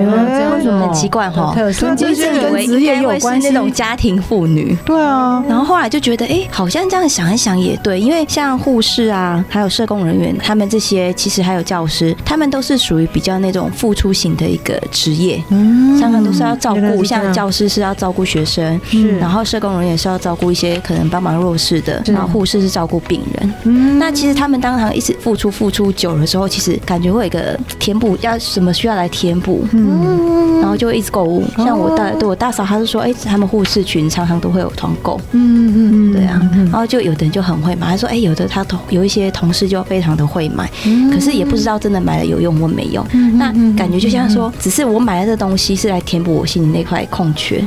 [0.55, 1.55] 为什么很奇怪哈？
[1.73, 4.77] 囤积症跟职业有关系，那种家庭妇女。
[4.85, 40.69] 对啊，然后后来就觉得，哎，好像这样想一想也对，因为像护士啊，还有社工人员，他们这些其实还有教师，他们都是属于比较那种付出型的一个职业，嗯，常常都是要照顾，像教师是要照顾学生，是，然后社工人员是要照顾一些可能帮忙弱势的，然后护士是照顾病人，嗯，那其实他们当场一直付出付出久了之后，其实感觉会有一个填补，要什么需要来填补，嗯，然后就会一直购物，像我大对我大嫂，她是说，哎，他们护士群常常都会有团购，嗯嗯嗯，对啊，然后就有的人就很会买，他说，哎，有的他同有一些同事就非常的会买，
[41.13, 43.07] 可是也不知道真的买了有用或没用，
[43.39, 47.59] 那感觉就像说，只是我买了这东西是来填补我心里那块空缺，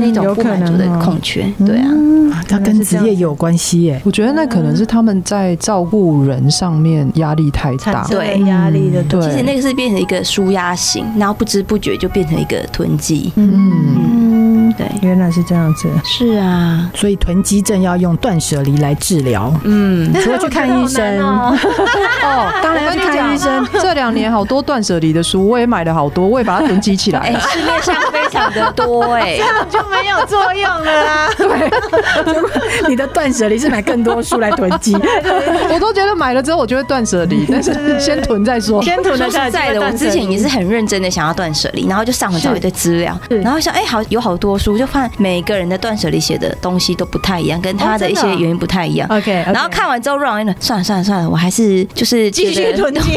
[0.00, 1.90] 那种不满足的空缺，对啊，
[2.48, 4.00] 它跟职业有关系耶。
[4.04, 8.40] 我觉得那可能是他们在照顾人上面压力太大，对。
[8.46, 13.50] 压力的，对，其实那个是变成一个舒压型，然后不知不觉就变成一个囤积，嗯。
[13.50, 14.19] 对，
[15.00, 15.88] 原来是这样子。
[16.04, 19.52] 是啊，所以囤积症要用断舍离来治疗。
[19.64, 21.56] 嗯，除了去看医生 哦，
[22.62, 23.66] 当然要去看医生。
[23.80, 27.32] 这两年好多断舍离的书，我也买了好多，我也把它囤积起来。
[27.40, 31.28] 市面上非常的多，哎， 这样就没有作用了啦。
[31.36, 34.94] 对，你的断舍离是买更多书来囤积。
[34.94, 38.82] 我都觉得买了之后，我就会断舍离，但是先囤再说。
[38.82, 44.50] 先囤的实在的，我之前也是很认真的想要断舍离，然后就上了找一堆资料，然后想，哎，好，有好多。
[44.60, 49.08] 书就看每个人的断舍离写的东西都不太一样，跟他的一些原因不太一样。
[49.08, 53.00] OK，然后看完之后，run 了，算了算了算了，我还是就是继续囤积。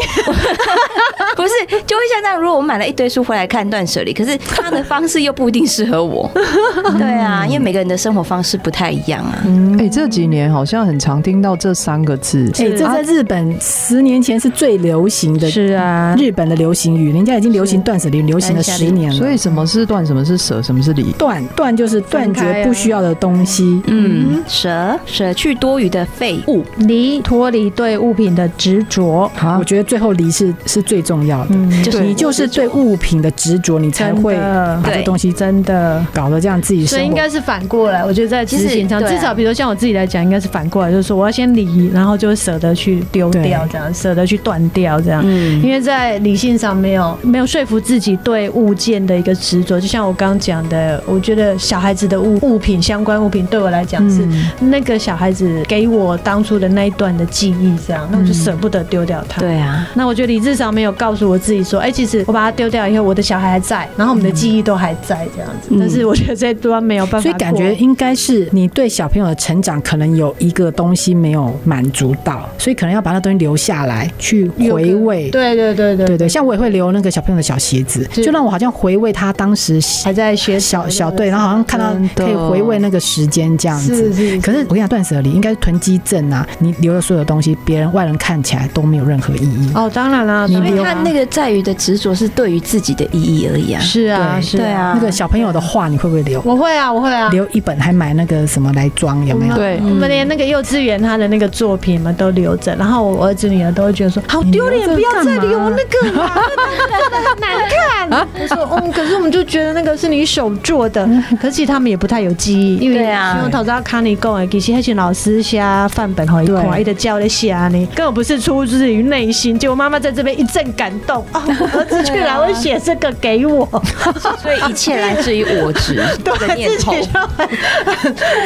[1.35, 1.49] 不是，
[1.87, 2.39] 就会像这样。
[2.39, 6.29] 如果我买了一堆书回来看断舍离，可是他的方式又不一定适合我。
[6.99, 9.43] 对啊，因为每个人的生活方式不太一样啊。
[9.79, 12.49] 哎，这几年好像很常听到这三个字。
[12.59, 15.49] 哎，这在日本十年前是最流行的。
[15.49, 19.17] 是啊，日本的流行语，人家已经流行断舍离，流行了十年了。
[19.17, 21.11] 所以什么是断，什么是舍，什么是离？
[21.13, 21.43] 断。
[21.55, 29.31] 断就是断绝不需要的东西，嗯，舍舍去多余的废物，离脱离对物品的执着。
[29.35, 36.03] 好，我觉得最后离是是最重要的，就是你就是对物品的执着，你才会把这东西真的。
[36.11, 36.85] 搞得这样自己。
[36.85, 45.21] 所以应该是反过来，我觉得在执行上，至少比如像我自己来讲，应该是反过来，就是说我要先离，然后就舍得去丢掉，这样舍得去断掉，这样。
[45.25, 51.52] 嗯，因为在理性上没有没有说服自己对物件的一个执着，就像我刚刚讲的，我觉得。
[51.57, 54.27] 小孩子的物物品相关物品对我来讲是
[54.59, 59.39] 那个小孩子给我当初的那一段的记忆，这样，那我就舍不得丢掉它。
[59.41, 65.75] 对啊，那我觉得理智上没有告诉我自己说，哎，其实我把它丢掉以后，我的小孩还在，然后我们的记忆都还在这样子。
[65.79, 67.21] 但是我觉得这段没有办法。
[67.21, 75.29] 所以感觉应该是你对小朋友的成长可能有一个东西没有满足到，所以可能要把那东西留下来去回味。
[75.29, 81.42] 对对对对对对，像我也会留那个小朋友的小鞋子，就让我好像回味他当时还在学小小队，然后。
[81.43, 84.41] 好像看到可以回味那个时间这样子，是是。
[84.41, 86.47] 可是我跟你讲，断舍离应该是囤积症啊！
[86.59, 89.71] 你留了所有东西，别人外人看起来都没有任何意义。
[89.75, 93.81] 哦，当然了，因为他那个在于的执着是对于自己的意义而已啊。
[93.81, 94.93] 是啊，是啊。
[94.95, 96.41] 那个小朋友的画你会不会留？
[96.45, 97.29] 我会啊，我会啊。
[97.29, 99.55] 留一本还买那个什么来装有没有？
[99.55, 102.75] 对，我们连那个幼稚园他的那个作品嘛都留着。
[102.75, 108.27] 然后我儿子女儿都会觉得说好丢脸，不要再留那个了，很难看。
[108.41, 111.07] 我说嗯，可是我们就觉得那个是你手做的。
[111.39, 119.57] 可是其实他们也不太有记忆，因为因为头先卡尼讲的，其实那些老师写范本和一块一的教的写呢，根本不是出自于内心。
[119.57, 123.67] 结果妈妈在这边一阵感动啊， 儿子居然会写这个给我，
[124.41, 126.93] 所以一切来自于我执的念头，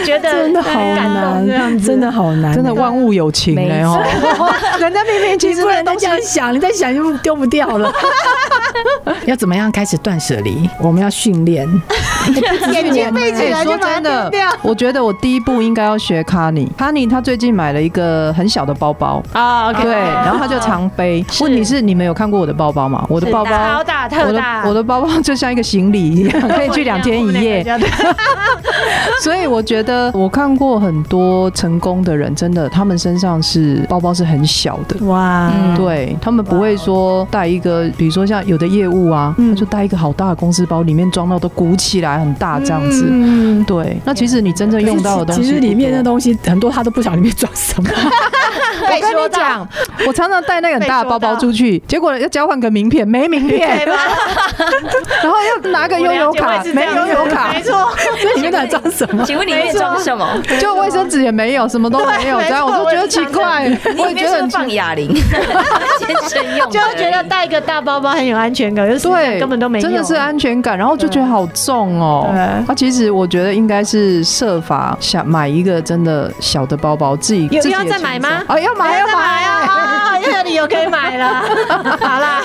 [0.05, 4.03] 觉得真的好难，真的好难，真的万物有情哎哦，
[4.79, 7.91] 人家明明其实不能都这样想，你在想就丢不掉了。
[9.25, 10.69] 要怎么样开始断舍离？
[10.81, 11.67] 我们要训练。
[12.71, 16.71] 眼睛闭起来就真的，我觉得我第一步应该要学卡尼。
[16.77, 19.23] 卡尼他最近买了一个很小的包包。
[19.33, 21.25] 啊，对，然后他就常背。
[21.41, 23.05] 问题是你们有看过我的包包吗？
[23.09, 27.65] 我的包包超大特大，我的包包就像一个行李一样， 可以去两天一夜。
[29.23, 35.05] 所以我觉得我看过很多成功的人，真的他们身上是包包是很小的。
[35.05, 43.07] 哇，对他们不会说带一个，比如说像有的业务啊，他就带一个好大的公司包，里面装到都鼓起来很大这样子。
[43.09, 43.97] 嗯，对。
[44.05, 47.89] 那其实你真正用到的东西，其实里面的东西很多，他都不晓得里面装什么。
[48.79, 49.67] 我跟跟你讲，
[50.05, 57.73] 我常常带那个很大的包包出去，结果要交换个名片，没名片， 然后要拿个悠游卡，没悠游卡，没错。
[58.21, 59.23] 所以里面在装什么？
[59.25, 60.27] 请问里面装什么？
[60.59, 63.67] 就卫生纸也没有，什么都没有， 这样我都觉得奇怪。
[63.97, 65.13] 我也觉得放哑铃，
[66.69, 72.29] 就觉得带一个大包包很有安全感，就是对，根本都没有，真的是安全感，然后就觉得好重哦。
[72.47, 78.43] 啊，其实我觉得应该是设法想买一个真的小的包包，自己有要再买吗？
[78.47, 80.19] 哦，要买要买啊！
[80.19, 81.41] 又有理由可以买了。
[81.99, 82.41] 好啦，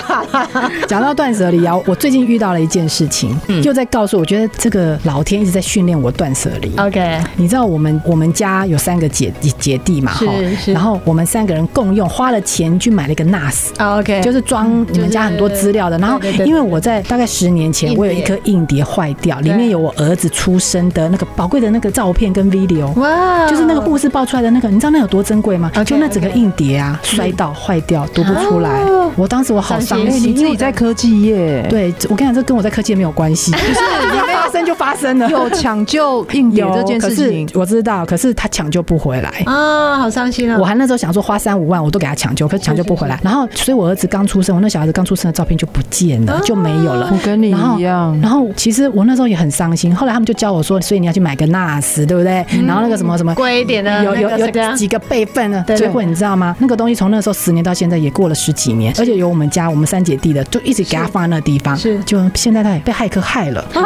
[0.87, 6.73] 讲到断舍离啊，我最近遇到了一件事情，嗯就在告诉我觉得这个老天一直在训练我断舍离。
[6.77, 10.13] OK，你知道我们我们家有三个姐姐弟嘛？
[10.13, 10.73] 是是。
[10.73, 15.97] 然后我们三个人共用，花了钱去买了一个 NAS，OK，就是装你们家很多资料的。
[15.97, 25.71] 然后因为我在大概十年前，我有一颗硬碟坏掉，里面有我儿子出生的那个宝贵的那个照片跟 video，哇，就是那个护士爆出来的那个，你知道那有多珍贵吗？
[25.85, 28.81] 就那整个硬碟啊，摔到坏掉，读不出来。
[29.15, 30.31] 我当时我好伤心。
[30.31, 33.73] 你自己在科技业，对，我跟你讲，这跟我在科技业没有关系， 就是
[34.33, 35.29] 发生就发生了。
[35.29, 40.57] 有抢救硬碟这件事情，我知道，可是他抢救不回来啊，好伤心啊！
[40.59, 43.19] 我还那时候想说花三五万我都给他抢救，可是抢救不回来。
[43.23, 47.09] 然后，所以我儿子刚出生，我那小孩子刚出生的照片就不见了，就没有了。
[47.11, 48.19] 我跟你一样。
[48.21, 49.82] 然后，其实我那时候也很伤心。
[49.95, 52.45] 后来他们就教我说，所以你要去买个 NAS，对不对？
[52.67, 55.63] 然后那个什么什么贵一点的，有有有几个备份的。
[55.75, 56.55] 最后你知道吗？
[56.59, 61.75] 那个东西从那时候十年到现在也过了十几年，而且有我们家我们三姐弟的，就一直给他放在那个地方。
[61.75, 63.83] 是，就现在他也被骇客害了啊，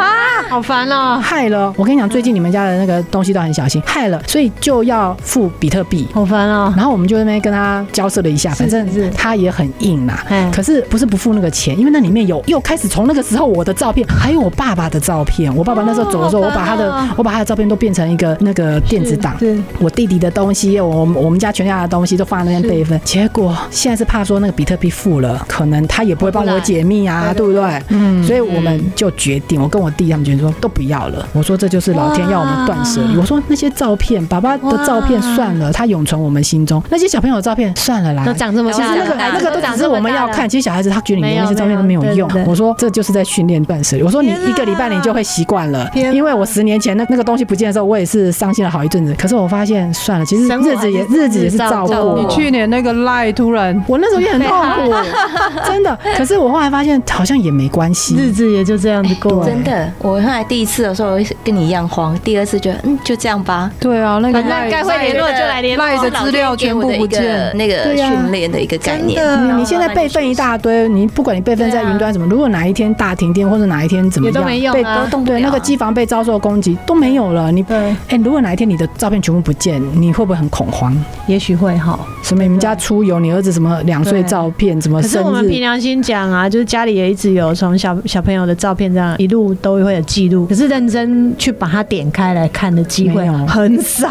[0.48, 1.72] 好烦哦，害了。
[1.76, 6.72] 我跟你讲，最近你们家的那个东西都很小心，害了，所以就要付比特币，好烦哦。
[6.76, 10.18] 然后我们就那边跟他交涉了一下，反正是他也很硬呐。
[10.52, 15.54] 可是不是不付那个钱，因为那里面有又开始从那个时候我的照片，还有我爸爸的照片。
[15.54, 19.36] 我爸爸那时候走的时候，我把他的我把他的照片都变成一个那个电子档。
[19.78, 23.00] 我弟弟的东西，我我们家全家的东西都放在那边备份。
[23.04, 27.82] 结果现在是怕说那个比特币付了，可能他也不会帮我解密啊，对不对？
[27.88, 28.22] 嗯。
[28.22, 31.26] 所以我们就决定，我跟我弟他们决定说都不要了。
[31.32, 33.16] 我说这就是老天要我们断舍离。
[33.16, 36.82] 我说那些照片，爸爸的照片算了，他永存我们心中。
[36.90, 40.48] 那些小朋友的照片算了啦，都长这么大，其实那个那个都只是我们要看。
[40.48, 42.28] 其实小孩子他觉得你那些照片都没有用。
[42.46, 44.02] 我说这就是在训练断舍离。
[44.02, 49.14] 我说你一个礼拜你就会习惯了，因为我十年前那那个东西不见的时候，我也是伤心了好一阵子。
[49.18, 52.18] 可是我发现算了，其实日子也日子也是照顾。
[52.20, 54.94] 你去年那个赖突然，我那时候也很痛苦，
[55.66, 55.98] 真的。
[56.16, 59.44] 可是我后来发现好像也没关系，日子也就这样子过。
[59.44, 63.70] 真的，我后来第一次的时候跟你一样慌，第二次觉得嗯就这样吧。
[63.80, 65.84] 对啊，那个那该会联络就来联络。
[65.84, 69.22] 赖的资料全部不见，那个训练的一个概念。
[69.56, 75.08] 你现在备份一大堆，你不管你备份在云端什么，如果哪一天大停电或者哪一天怎么样，都没用啊。
[75.24, 77.50] 对，那个机房被遭受攻击都没有了。
[77.52, 80.96] 你哎，如果哪一天你的照片全部不见，你会不会很恐慌？
[81.26, 81.98] 也许会哈。
[82.22, 85.14] 什么你们家出游，你儿子什么两岁照片，什么生日？
[85.14, 94.08] 可是我们凭良心讲啊，就是家里也一直有从小小朋友的照片这样一路都会有记录，可是认真去把它点开来看的机会很少。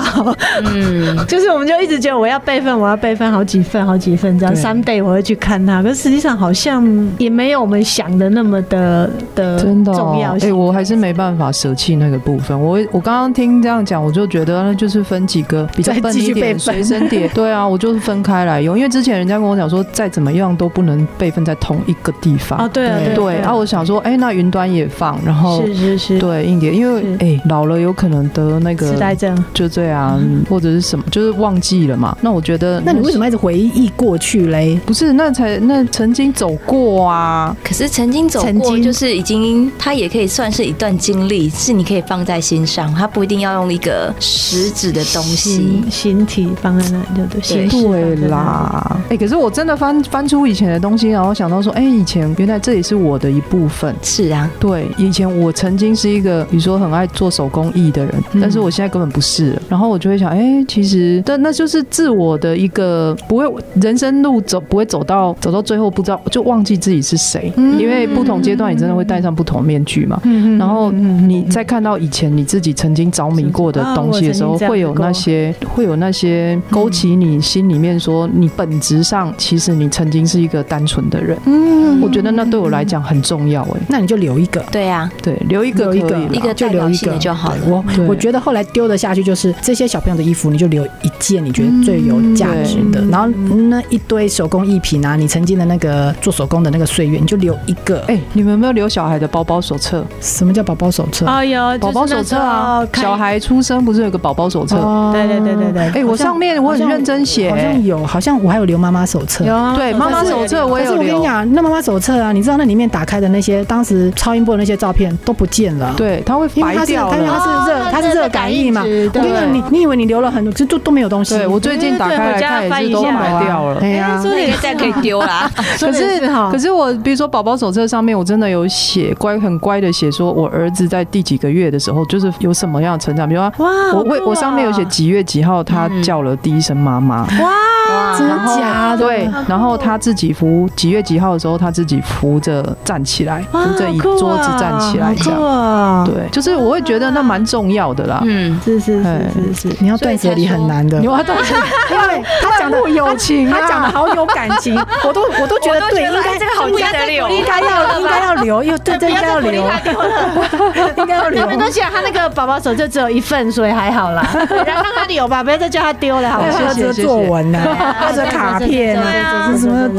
[0.64, 4.56] 嗯， 就是我们就一直觉得我要备份，我要备份好几份，好几份这样。
[4.56, 6.84] 三倍我会去看它，可是实际上好像
[7.20, 10.50] 也没有我们想的那么的的重要性。
[10.50, 12.60] 哎，我还是没办法舍弃那个部分。
[12.60, 17.28] 我我刚刚听这样讲，我就觉得那就是分几个比较笨一点随身碟。
[17.30, 22.60] 对啊，我就是分开来用，因为之前人家跟我讲说，再怎么样都不能备份在同一个地方。
[22.60, 23.36] 啊，对对。
[23.40, 30.20] 然后我想说，哎，那云端也放，然后是是是，对硬碟，因为哎老了有可能得那个痴呆症，就这样，
[30.50, 32.18] 或者是什么，就是忘记了嘛。
[32.22, 34.80] 那我觉得， 那你为什么一直回忆过去嘞？
[34.86, 37.56] 不是，那才那曾经走过啊。
[37.64, 48.16] 可是曾经走过，就是已经，它也可以算是一段经历，是你可以放在心上，它不一定要用一个实质的东西形体放在那里，对不对？
[48.16, 48.98] 对啦。
[49.10, 53.94] 哎，可是我真的翻翻出以前的东西，然后想到说，哎，以前原来这也是我的一部分。
[54.02, 59.62] 是啊，对，以前我曾经是一个，比如说很爱做手工艺的人，但是我现在根本不是了。
[59.70, 63.46] 然后我就会想，哎，其实，但那就是自我的一个不会
[63.82, 70.22] 人生路走，不会走到走到最后不知道就忘记自己是谁，因为不同阶段你真的会戴上不同面具嘛。
[70.58, 81.38] 然后你在看到以前你自己曾经着迷过的东西的时候，会有那些会有那些勾起你心里面说你本质质上，其实你曾经是一个单纯的人。
[81.46, 83.82] 嗯，我觉得那对我来讲很重要哎。
[83.90, 84.64] 那你就留一个。
[84.72, 87.62] 对呀，对，留一个，留一个，一个就留一个就好了。
[87.68, 93.04] 我我觉得后来丢的下去就是这些小朋友的衣服，你就留一件你觉得最有价值的。
[93.08, 98.00] 然后那一堆手工艺品啊，你曾经的那个做手工的那个岁月，你就留一个。
[98.08, 100.06] 哎，你们有没有留小孩的包包手册？
[100.22, 101.26] 什么叫宝宝手册？
[101.26, 104.76] 哦，有宝宝手册啊，小孩出生不是有个宝宝手册？
[105.14, 106.02] 对对对对对。
[106.02, 109.46] 哎，我上面我很认真写，好像有，好像我还有留妈妈手册。
[109.46, 115.94] 有啊，对，妈妈手册我也有是我跟你讲，那妈妈手册啊，你知道那里面打开的那些当时超音波的那些照片都不见了。
[115.98, 117.14] 对，它会白掉。
[117.14, 118.82] 因为它是热，它是热感应嘛。
[118.82, 121.38] 我跟你讲，你你以为你留了很多，其实都都没有东西。
[121.38, 123.80] 对，我最近打开来看也是都白掉了。
[123.80, 125.50] 对呀，所以现在可以丢啦。
[125.80, 126.20] 可是
[126.52, 133.52] 可是我比如说宝宝手册上面，我真的有写乖很乖的写说，我儿子在第几个月的时候，就是有什么样的成长，比如说
[133.94, 137.28] 我为我上面有写几月几号他叫了第一声妈妈。
[137.40, 138.98] 哇，真的假的？
[138.98, 146.06] 对，然后他自己扶几月几号的时候，他自己扶着站起来，扶着椅桌子站起来，这样。
[146.06, 148.22] 对，就是我会觉得那蛮重要的啦。
[148.26, 151.00] 嗯，是是是是是，你要断舍离很难的。
[151.00, 159.64] 你要断舍离，因为他讲的友 情，他讲的好有感情，我都我都觉得对，应该这个好值得留，应该要应该要留，因为对这应该要留，
[160.96, 161.46] 应该要留。
[161.48, 164.26] 没关系啊，他那个宝宝手就只有一份，所以还好啦。
[164.66, 166.74] 让他留吧，不要再叫他丢了，好不好？
[166.74, 167.60] 这作文呐，
[168.02, 169.90] 或者卡片啊，什么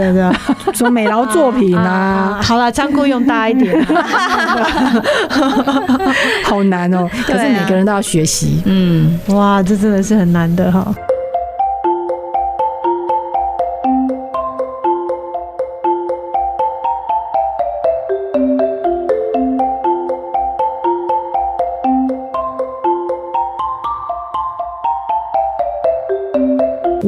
[0.75, 2.39] 什么美劳作品啊。
[2.43, 3.85] 好了，仓库用大一点。
[6.45, 8.63] 好难哦，可是每个人都要学习。
[8.65, 10.95] 嗯，哇，这真的是很难的哈。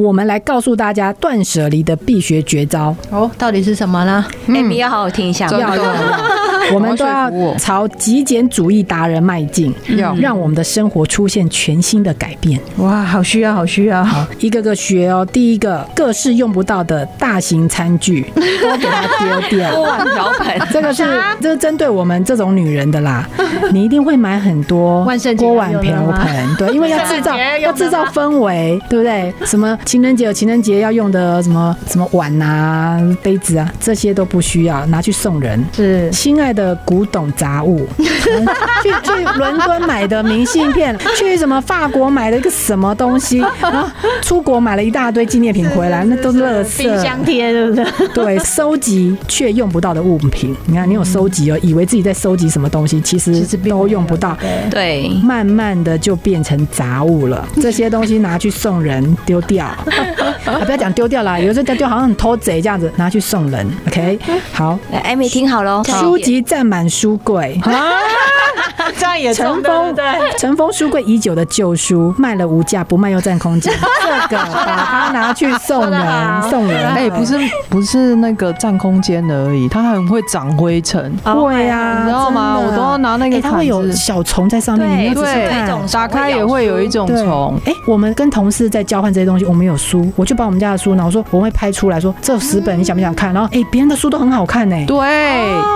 [0.01, 4.25] 我们来告诉大家断舍离的必学绝招哦，到底是什么呢？
[4.47, 5.47] 哎，你要好好听一下。
[5.49, 6.40] 要要要。
[6.73, 12.59] 我们都要朝极简主义达人迈进，要让我们的生活出现全新的改变。
[12.77, 14.03] 哇，好需要，好需要！
[14.03, 15.27] 好，一个个学哦。
[15.31, 19.75] 第一个，各式用不到的大型餐具 都给它丢掉。
[19.75, 21.03] 锅碗瓢盆，这个是
[21.39, 23.27] 这是针对我们这种女人的啦。
[23.71, 25.05] 你一定会买很多
[25.37, 29.33] 锅碗瓢盆，对，因为要制造要制造氛围，对不对？
[29.45, 35.63] 什么情人节有情人节要用的什么什么碗啊、杯子啊，这些都不需要拿去送人。
[35.73, 36.61] 是，亲爱的。
[36.61, 43.89] 的古董杂物， 去去伦敦买的明信片， 去什么法国买了一个什么东西，然后
[44.21, 46.83] 出国买了一大堆纪念品回来，那都是垃圾。
[46.83, 47.85] 冰箱贴，对不对？
[48.13, 54.37] 对，收集却用不到的物品，你看，你有收集哦，以为自己在收集什么东西，其实都用不到。
[54.69, 57.43] 对，慢慢的就变成杂物了。
[57.59, 63.67] 这些东西拿去送人丢掉，啊，不要讲丢掉了，有时候丢掉好像很偷贼这样子，拿去送人。
[63.87, 64.19] OK，
[64.53, 66.40] 好，艾米听好喽，书籍。
[66.41, 67.59] 占满书柜。
[67.63, 69.93] 啊，这样也尘封。
[69.95, 70.03] 对，
[70.37, 73.73] 尘封书柜已久的旧书，卖了无价，不卖又占空间。
[74.29, 76.87] 这个把它拿去送人，送人。
[76.93, 77.37] 哎，不是
[77.69, 81.11] 不是那个占空间而已，它很会长灰尘。
[81.23, 82.59] 会呀，你知道吗？
[82.59, 85.13] 我都要拿那个，它会有小虫在上面。
[85.13, 85.49] 对，
[85.91, 87.59] 打开也会有一种虫。
[87.65, 93.33] 哎，我们跟同事在交换这些东西，我们有书，我就把我们家的书，然后我说我会拍出来说这十本你想不想看？
[93.33, 94.75] 然后哎，别人的书都很好看呢。
[94.85, 94.97] 对，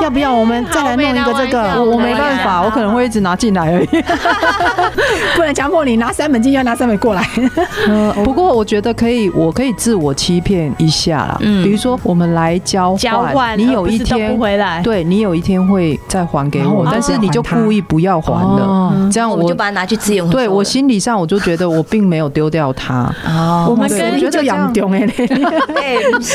[0.01, 0.65] 要不要我们？
[0.71, 3.85] 再来弄一个这个，我我没办法，我可能会一直拿进来而已，
[5.35, 7.23] 不能强迫你拿三本进去，要拿三本过来。
[8.23, 11.37] 不过我觉得可以，我可以自我欺骗一下啦。
[11.41, 12.95] 嗯，比如说我们来交
[13.33, 20.27] 换，你有一天回来，对你有一天会再还给我，但是你就故意不要还了，这样我就把它拿去资源。
[20.29, 23.13] 对我心理上我就觉得我并没有丢掉它。
[23.27, 25.07] 哦，我们觉得这样丢 哎，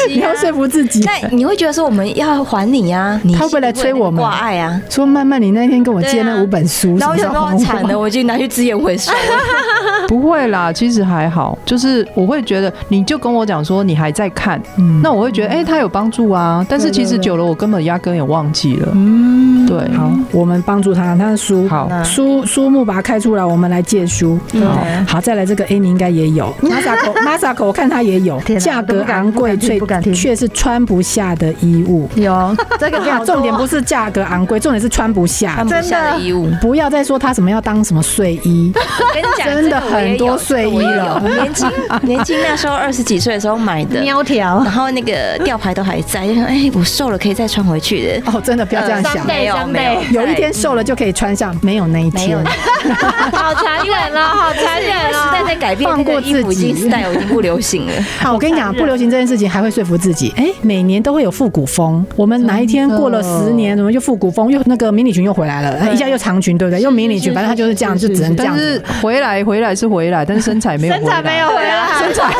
[0.08, 1.00] 你要说服自己。
[1.04, 3.20] 那你会觉得说我们要还你呀？
[3.38, 4.20] 他会来催我们？
[4.20, 4.80] 挂爱啊！
[4.90, 9.12] 说慢慢，你那天跟我借那五本书，然后我想说惨了，我已经拿去资源回收。
[10.08, 14.60] 不会啦，其实还好，就是我会觉得，你就跟我讲说你还在看，
[15.02, 16.66] 那我会觉得，哎，他有帮助啊。
[16.68, 18.88] 但是其实久了，我根本压根也忘记了。
[18.94, 24.36] 嗯，对，好，我们帮助他，他的书，好，书书目把它开出来，我们来借书。
[24.54, 29.78] 好，好，再来这个 Amy 应该也有， Masako，Masako，我看他也有， 价格昂贵却
[30.12, 32.08] 却是穿不下的衣物。
[32.16, 36.50] 有这个， 重点不是价格昂贵，重点是穿不下，穿不下的衣物。
[36.60, 38.72] 不要再说他什么要当什么睡衣，
[39.14, 41.22] 跟你讲，真的很多睡衣了。
[41.22, 41.70] 年轻
[42.02, 48.32] 年轻那时候二十几岁的时候买的，苗条，然后那个吊牌都还在，就说哎，我瘦了可以再穿回去的。
[48.32, 52.36] 哦，真的不要这样想，没有，有没有，有一天瘦了就可以穿上，没有那一天，
[53.32, 57.92] 好残忍了，好残忍啊，时代在改变，放过自己，时代已经不流行了。
[58.18, 66.80] 好我跟你讲，不流行这件事情还会说服自己，哎，每年都会有复古风，我们哪一天过了十年，怎么就复古风又那个迷你裙又回来了，一下又长裙，对不对？
[66.80, 68.54] 又迷你裙，反正它就是这样，就只能这样。
[68.56, 72.34] 但是回来回来是回来，但是身材没有回来，身材没有回来，身材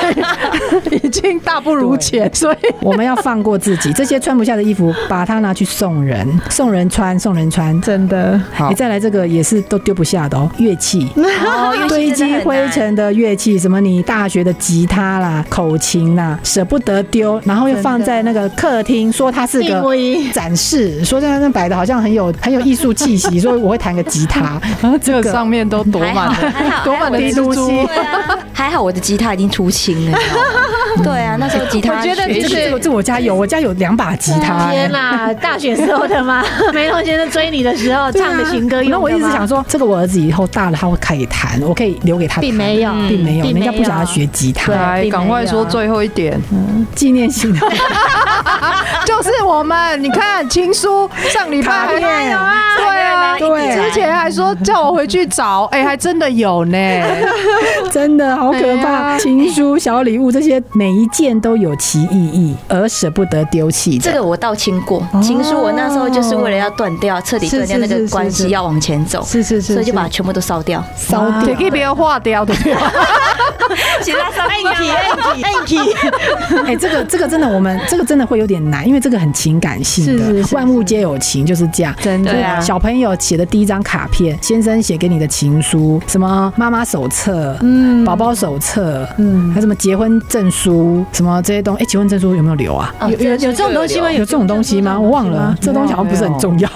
[1.02, 2.56] 已经大不如前，所以。
[2.80, 3.92] 我们要放过自己。
[3.92, 8.40] 这些穿不下的衣服，把它拿去送人，送人穿，送人穿，真的。
[8.68, 11.08] 你再来这个也是都丢不下的哦，乐器，
[11.88, 19.82] 堆积灰尘的乐器，什么你大学的吉他啦、口琴啦，舍不得丢，然后又放在那个客厅，说它是个
[20.32, 24.60] 展示，说在那摆的好像很有很有艺术气息，说我会弹个吉他，
[25.02, 27.88] 这个上面都躲满了，躲满了蜘蛛。
[28.52, 30.18] 还好我的吉他已经出清了。
[31.02, 34.70] 对啊，那时候吉他，我觉得这个这我家有，我家有两把吉他。
[34.70, 36.44] 天哪，大学时候的吗？
[36.72, 42.40] 梅同先生追你的时候唱的情歌，那我一直想说，这个我儿子以后大了他会可以弹，我可以留给他。
[42.40, 44.72] 并没有，并没有，人家不想要学吉他。
[44.72, 46.38] 对，赶快说最后一点，
[46.94, 47.60] 纪念性的，
[49.06, 56.78] 就是我们，你看情书上礼拜还有啊，对啊，对，之前还说叫我回去找，哎，还真的有呢，
[57.92, 60.60] 真的好可怕，情书小礼物这些。
[60.80, 63.98] 每一件都有其意义，而舍不得丢弃。
[63.98, 69.22] 这个我倒清过情书，我那时候就是为了要断掉，彻底断掉那个关系，要往前走。
[69.26, 72.54] 是是是，所以就把它全部都烧掉，烧掉，可以别人化掉的。
[74.00, 74.72] 其他烧掉。
[76.64, 81.94] 哎，这个这个真的，我们这个真的会有点难，因为这个很情感性的，万物皆有情，就是这样。
[82.00, 90.69] 真的啊，小朋友写的第一张卡片，先生写给你的情书，什么妈妈手册，嗯，宝宝手册，嗯，还什么结婚证书。
[91.12, 91.82] 什么这些东西？
[91.82, 92.94] 哎，结婚证书有没有留啊？
[93.08, 94.12] 有有有这种东西吗？
[94.12, 94.98] 有这种东西吗？
[94.98, 96.68] 我忘了，这东西好像不是很重要。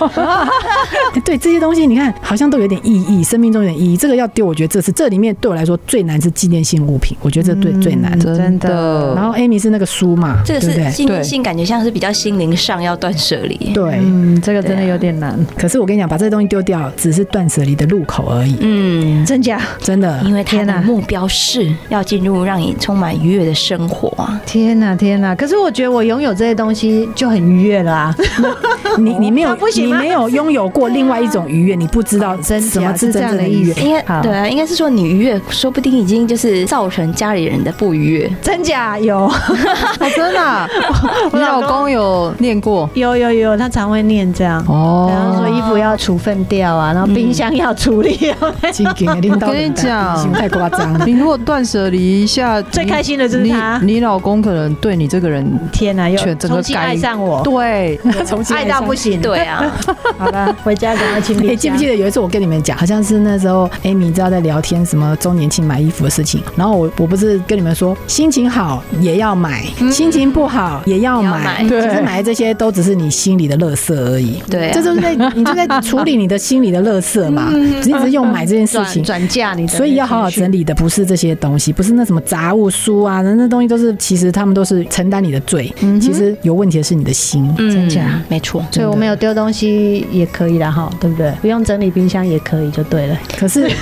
[1.24, 3.97] 对这些东西，你看好像都有点意义，生命中有点意义。
[3.97, 7.16] 这个要丢，我觉得这是这里面对我来说最难是纪念性物品。
[7.20, 9.14] 我觉得这对最难，真的。
[9.14, 13.57] 然后 Amy 是那个书嘛，这个是纪念性，感觉像是比较心灵上要断舍离。
[13.72, 15.38] 对，嗯，这个真的有点难。
[15.57, 18.57] 可是我跟你讲，把这些东西丢掉，只是断舍离的入口而已。
[18.61, 19.61] 嗯，真假？
[19.80, 24.12] 真的，因为他的目标是要进入让你充满愉悦的生活。
[24.47, 25.35] 天哪，天哪！
[25.35, 28.14] 可是我觉得我拥有这些东西就很愉悦了啊！
[28.99, 33.74] 你你没有，你没有拥有过另外一种愉悦，你不知道真什么是真正的愉悦。
[33.74, 38.30] 应该对啊，应该是说你愉悦，说不定已经就是造成家里人的不愉悦。
[38.43, 39.30] 真假有？
[40.14, 40.68] 真的？
[41.32, 42.89] 你老公有念过？
[42.95, 45.11] 有有有，他常会念这样哦。
[45.11, 48.32] 然后说衣服要处分掉啊，然后冰箱要处理。
[48.41, 51.05] 我跟你讲，太夸张了。
[51.07, 53.74] 你如果断舍离一下，最开心的就是他。
[53.83, 59.64] 你老公可能对你这个人，天哪，又重新爱上我，对， 重新爱到不行，对啊。
[60.18, 61.55] 好了，回家赶快清理。
[61.57, 77.51] 记不记得有一次我跟你们讲，好像是那时候 Amy 知道在聊天什么周年庆买衣服的事情，然后我我不是跟你们说，心情好也要买，心情不好也要买，对，其实买的这些都只是你心里的垃圾而已，对，这就是在你就在处理你的心里的垃圾嘛，
[77.83, 79.03] 只是用买这件事情。
[79.05, 88.20] 转嫁你，所以要好好整理的不是这些东西，不是那什么杂物书啊，那那东西都是其实他们都是承担你的罪，其实有问题的是你的心，真假？
[88.28, 91.32] 没错，所以我没有丢东西也可以的，哈，对不对？
[91.40, 93.18] 不用整理冰箱也可以，就对了。
[93.38, 93.70] 可是。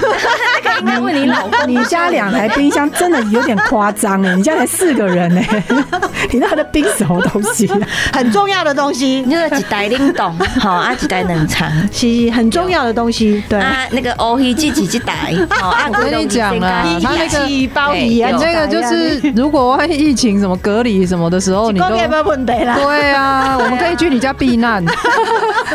[0.82, 4.34] 应该问你老公，你家两台冰箱真的有点夸张哎！
[4.34, 5.64] 你家才四个人哎，
[6.32, 7.70] 你那的冰什么东西？
[8.12, 13.42] 很重要的东西，你说几袋冷冻， 好啊，几袋冷藏，是很重要的东西。
[13.48, 22.76] 对啊，那个欧黑几几几袋， 好啊，我跟你讲了，他那个包里啊，这个就是如果万一疫情什么隔离什么的时候，你都没问题了。
[22.76, 24.84] 对啊，我们可以去你家避难。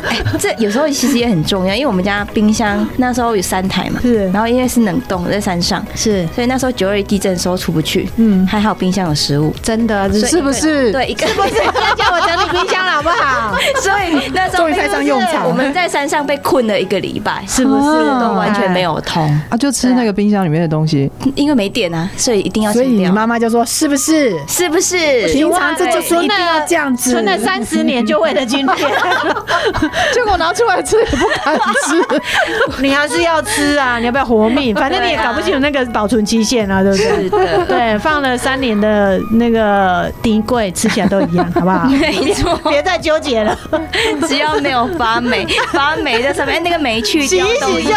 [0.10, 4.97] 哎，这有时候其实也很重要，因为我们家冰箱那时候有三台嘛，是，然后因为是冷。
[5.08, 5.86] 冻在山上。
[5.96, 10.92] 是，所以那时候九二一地震的时候出不去，嗯，还好冰箱有食物，真的，是不是？
[10.92, 11.28] 对，一个。
[11.28, 11.56] 是不是
[11.88, 13.56] 要叫我整理冰箱了，好不好？
[13.82, 19.58] 所以那时候终于派上用场，我们在山上被困了一个礼拜，是不是都完全没有通啊？
[19.58, 22.74] 就吃那个冰箱里面的东西，因为没电啊，所以一定要。
[22.74, 24.38] 所以你妈妈就说：“是不是？
[24.48, 25.28] 是不是？
[25.28, 28.78] 平常这就说一定要这样子，存了三十年就为了今天，
[30.14, 33.98] 结果拿出来吃也不敢吃， 你还是要吃啊！
[34.00, 34.76] 你要不要活命？
[34.76, 37.66] 反正你也搞不清楚那个保存期限啊，对不对？
[37.68, 41.77] 对，放了三年的那个冰柜吃起来都一样，好不好？
[41.78, 41.88] 好？
[41.88, 43.58] 没错， 别再纠结了，
[44.28, 47.88] 只要没有发霉， 发霉在上面，那个霉去掉，都一。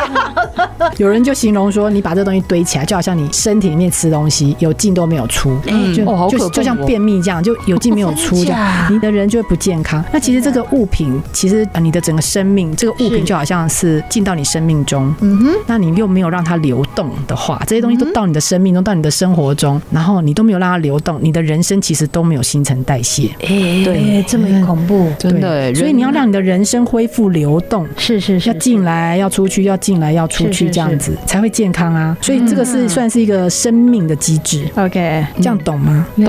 [0.97, 10.05] 有人就形容说，你把这东西堆起来，就好像你身体里面吃东西有进都没有出，嗯，就哦、就就像便秘这样，就有进没有出这样，你的人就会不健康。
[10.12, 23.28] 那其实这个物品，其实你的整个生命，这个物品就好像是进到你生命中，嗯哼，那你又没有让它流动的话，这些东西都到你的生命中，到你的生活中，然后你都没有让它流动，你的人生其实都没有新陈代谢。
[23.43, 23.49] 哎，
[23.85, 25.75] 对，这么恐怖，真的。
[25.75, 32.16] 所以你要让你的人生恢复流动，是是是，要进来要出去，要进来要出去，这样子才会健康啊。
[32.21, 34.64] 所以这个是算是一个生命的机制。
[34.77, 36.07] OK，这样懂吗？
[36.16, 36.27] 懂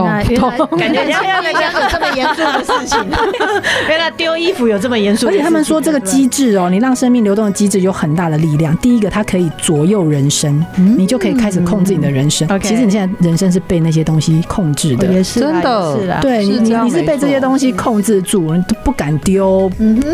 [0.57, 2.99] 懂，感觉像要讲有这么严肃的事情。
[3.89, 8.75] 原来丢衣服有这么严肃，而且他们说这个机制哦，你让生命流动的机制有很大的力量。
[8.77, 10.63] 第一个，它可以左右人生，
[10.97, 12.47] 你就可以开始控制你的人生。
[12.61, 16.19] 其实你现在人生是被那些东西控制的，也是真的，是啦。
[16.21, 19.71] 对你，你是被这些东西控制住，你都不敢丢，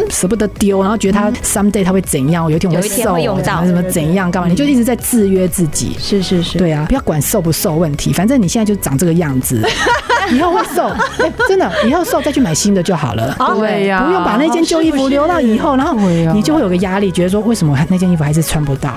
[0.09, 3.17] 舍不得丢，然后觉得他 someday 他会怎样，有一天我会瘦，
[3.65, 4.47] 什么怎样干嘛？
[4.47, 5.95] 你就一直在制约自己。
[5.99, 9.61] 是是是，对啊，不要管瘦不瘦问题，反正你现在就长这个样子，
[10.31, 10.91] 以后会瘦，
[11.47, 13.35] 真的，以后瘦再去买新的就好了。
[13.57, 15.93] 对呀，不用把那件旧衣服留到以后，然后
[16.33, 18.93] 你就会有个压力，觉得说为什么那件衣服还是穿不到，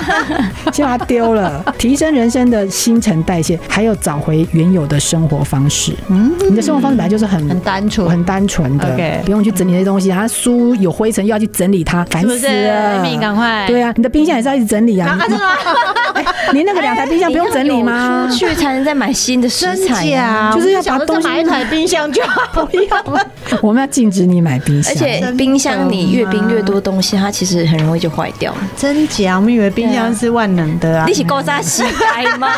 [0.72, 5.92] 先把它丢了，提升人生的新陈代谢，还有找回原有的生活方式。
[6.08, 13.02] 嗯，你的生活方式本来就是很很单纯、很单纯的，不用去整理那些东西，他书有灰尘又要去整理它，烦死了。
[13.02, 15.18] 你赶快，对啊，你的冰箱也是要一直整理啊。
[16.52, 18.28] 你那个两台冰箱不用整理吗？
[18.30, 22.64] 出去才能再买新的食材啊，就是要把东西买一台冰箱就好。
[22.66, 23.20] 不要，
[23.60, 24.92] 我们要禁止你买冰箱。
[24.92, 28.54] 而且冰箱你越冰越多东西，它其实很容易就坏掉。
[28.76, 29.36] 真假？
[29.36, 31.06] 我们以为冰箱是万能的啊。
[31.06, 32.48] 你是古早时代吗？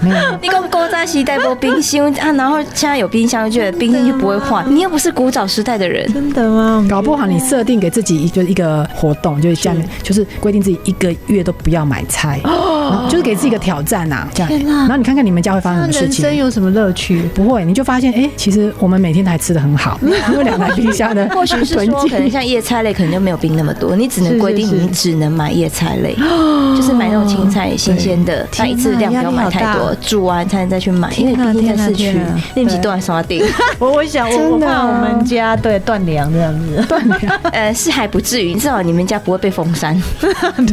[0.40, 4.64] 你讲古早时代没冰箱啊，然后现在有冰箱，就觉得冰箱就不会换。
[4.74, 6.86] 你又不是古早时代的人，真的吗？
[6.88, 12.40] 搞不好你设定给自己一个一个活动，就是这样就是规定自己一个月都不要买菜，
[13.08, 14.50] 就是给自己一个挑战呐，这样。
[14.66, 16.24] 然后你看看你们家会发生什么事情？
[16.24, 17.22] 人生有什么乐趣？
[17.34, 19.98] 不会，你就发现哎，其实我们每天还吃的很好，
[20.30, 21.28] 因为两台冰箱的。
[21.30, 26.14] 或许是说， 可能像叶菜类，可能就没有冰那么多，你只能规定你只能买叶菜类，
[26.76, 32.18] 就是买那种青菜新鲜的，那一次量不要买太多，煮完才能再去买，因为毕竟在市区，
[32.54, 33.44] 那不是断刷定。
[33.78, 40.00] 我我想，我怕我们家对断粮这样子，断粮，呃，是还不至于，至少你们家不会被封山。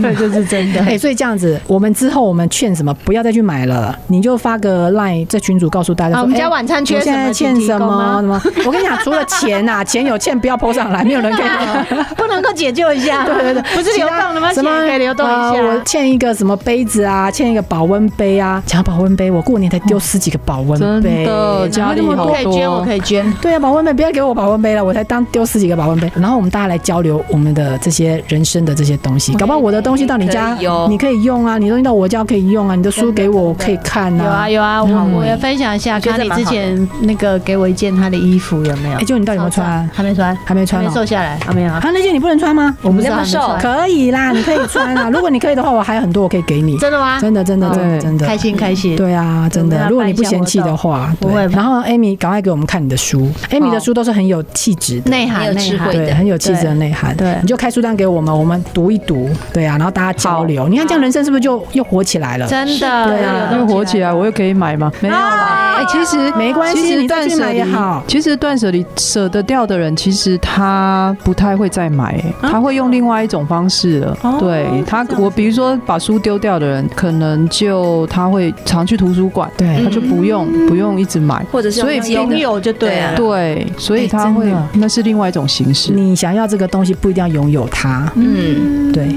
[0.01, 0.81] 对，这是真的。
[0.81, 8.41] 哎，所以这样子，我们之后我们劝什么，不要再去买了，你就发个 line 在群主告诉大家说，我们家晚餐缺什么，欠什么什么。
[8.65, 13.23] 我跟你讲，除了钱呐， 钱有欠不要 po 上来，没有人可以， 不能够解救一下。
[13.29, 14.51] 对对对，不是流动的吗？
[14.51, 15.61] 什么可以流动一下？
[15.61, 22.33] 我欠一个什么杯子啊，欠一个保温杯啊，讲保温杯，我过年才丢十几个保温杯，真的，家里好多。
[22.33, 23.31] 可以捐，我可以捐。
[23.39, 26.11] 对啊，保温杯不要给我保温杯了，我才当丢十几个保温杯。
[26.15, 30.57] 然后我们大家来交流我们的这些人生的这些东西，搞不好我的东西到你家
[30.89, 34.49] 你可以用啊，你东西到我家可以用啊，你的书给我我可以看啊。
[34.49, 38.97] 有啊有啊，我我也分享一下，看你之前那个给我一件他的衣服有没有？
[38.97, 39.89] 哎，就你到底有没有穿？
[39.93, 41.71] 还没穿，还没穿，没瘦下来，还没有。
[41.71, 42.75] 啊，那件你不能穿吗？
[42.81, 45.09] 我们这么瘦，可以啦， 你可以穿啊。
[45.09, 46.77] 如果你可以的话，我还有很多我可以给你。
[46.77, 47.19] 真的吗？
[47.19, 48.95] 真的真的真的真的，开心开心。
[48.95, 49.87] 对啊，真的。
[49.89, 51.45] 如果你不嫌弃的话，不会。
[51.47, 53.29] 然后 Amy，赶快给我们看你的书。
[53.49, 57.15] Amy 的书都是很有气质的，内涵、有智慧的，很有气质的内涵。
[57.15, 59.29] 对，你就开书单给我们，我们读一读。
[59.53, 60.67] 对啊，然后大家交流。
[60.67, 62.47] 你看这样人生是不是就又活起来了？
[62.47, 64.91] 真的，对啊，又火起来，我又可以买吗？
[65.01, 65.70] 没有啦。
[65.81, 68.03] 哎，其实没关系，你断舍离也好。
[68.07, 74.17] 其实断舍离舍得掉的人，其实他不太会再买，他会用另外一种方式了。
[74.39, 83.15] 对他，我比如说把书丢掉的人，可能就他会常去图书馆，对，他就不用不用一直买，或者是所以拥有就对了。
[83.15, 85.91] 对，所以他会那是另外一种形式。
[85.93, 88.11] 你想要这个东西，不一定要拥有它。
[88.15, 89.07] 嗯，对。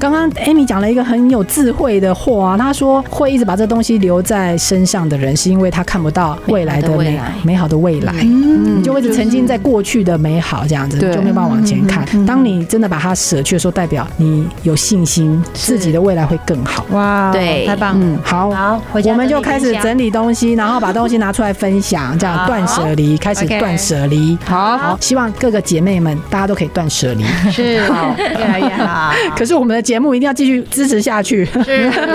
[0.00, 12.06] 刚刚 Amy 讲了一个很有智慧的话，他说会一直把这东西留在身上的人，是因为他看不到未来的美美好的未来，你就会一直沉浸在过去的美好这样子，就没有办法往前看。
[12.24, 16.86] 当你真的把它舍去的时候，代表你有信心，自己的未来会更好。
[16.90, 18.18] 哇，对，太棒了。
[18.22, 24.38] 好，好，我们就开始整理东西，然后把东西拿出来分享，这样断舍离，开始断舍离。
[24.44, 29.12] 好，希望各个姐妹们大家都可以断舍离，是，越来越好。
[29.36, 31.58] 可是我们的节目一定要继续支持下去，不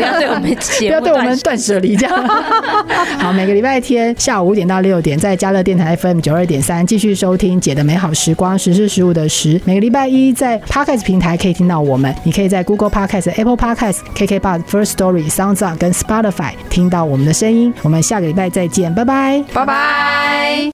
[0.02, 0.44] 要对我们
[0.80, 2.28] 不要对我们断舍离这样。
[3.20, 9.60] 好，每个礼拜天下午五点到六点，在家乐电台 FM 九二点三继续收听姐的美好时光，十是十五的十。
[9.66, 17.74] 每个礼拜一在 Podcast 平台可以听到我们，你可以在 Google Podcast、Apple Podcast、KKBOX、First Story、SoundOn 跟 Spotify 听到我们的声音。
[17.82, 20.68] 我们下个礼拜再见，拜拜，拜拜。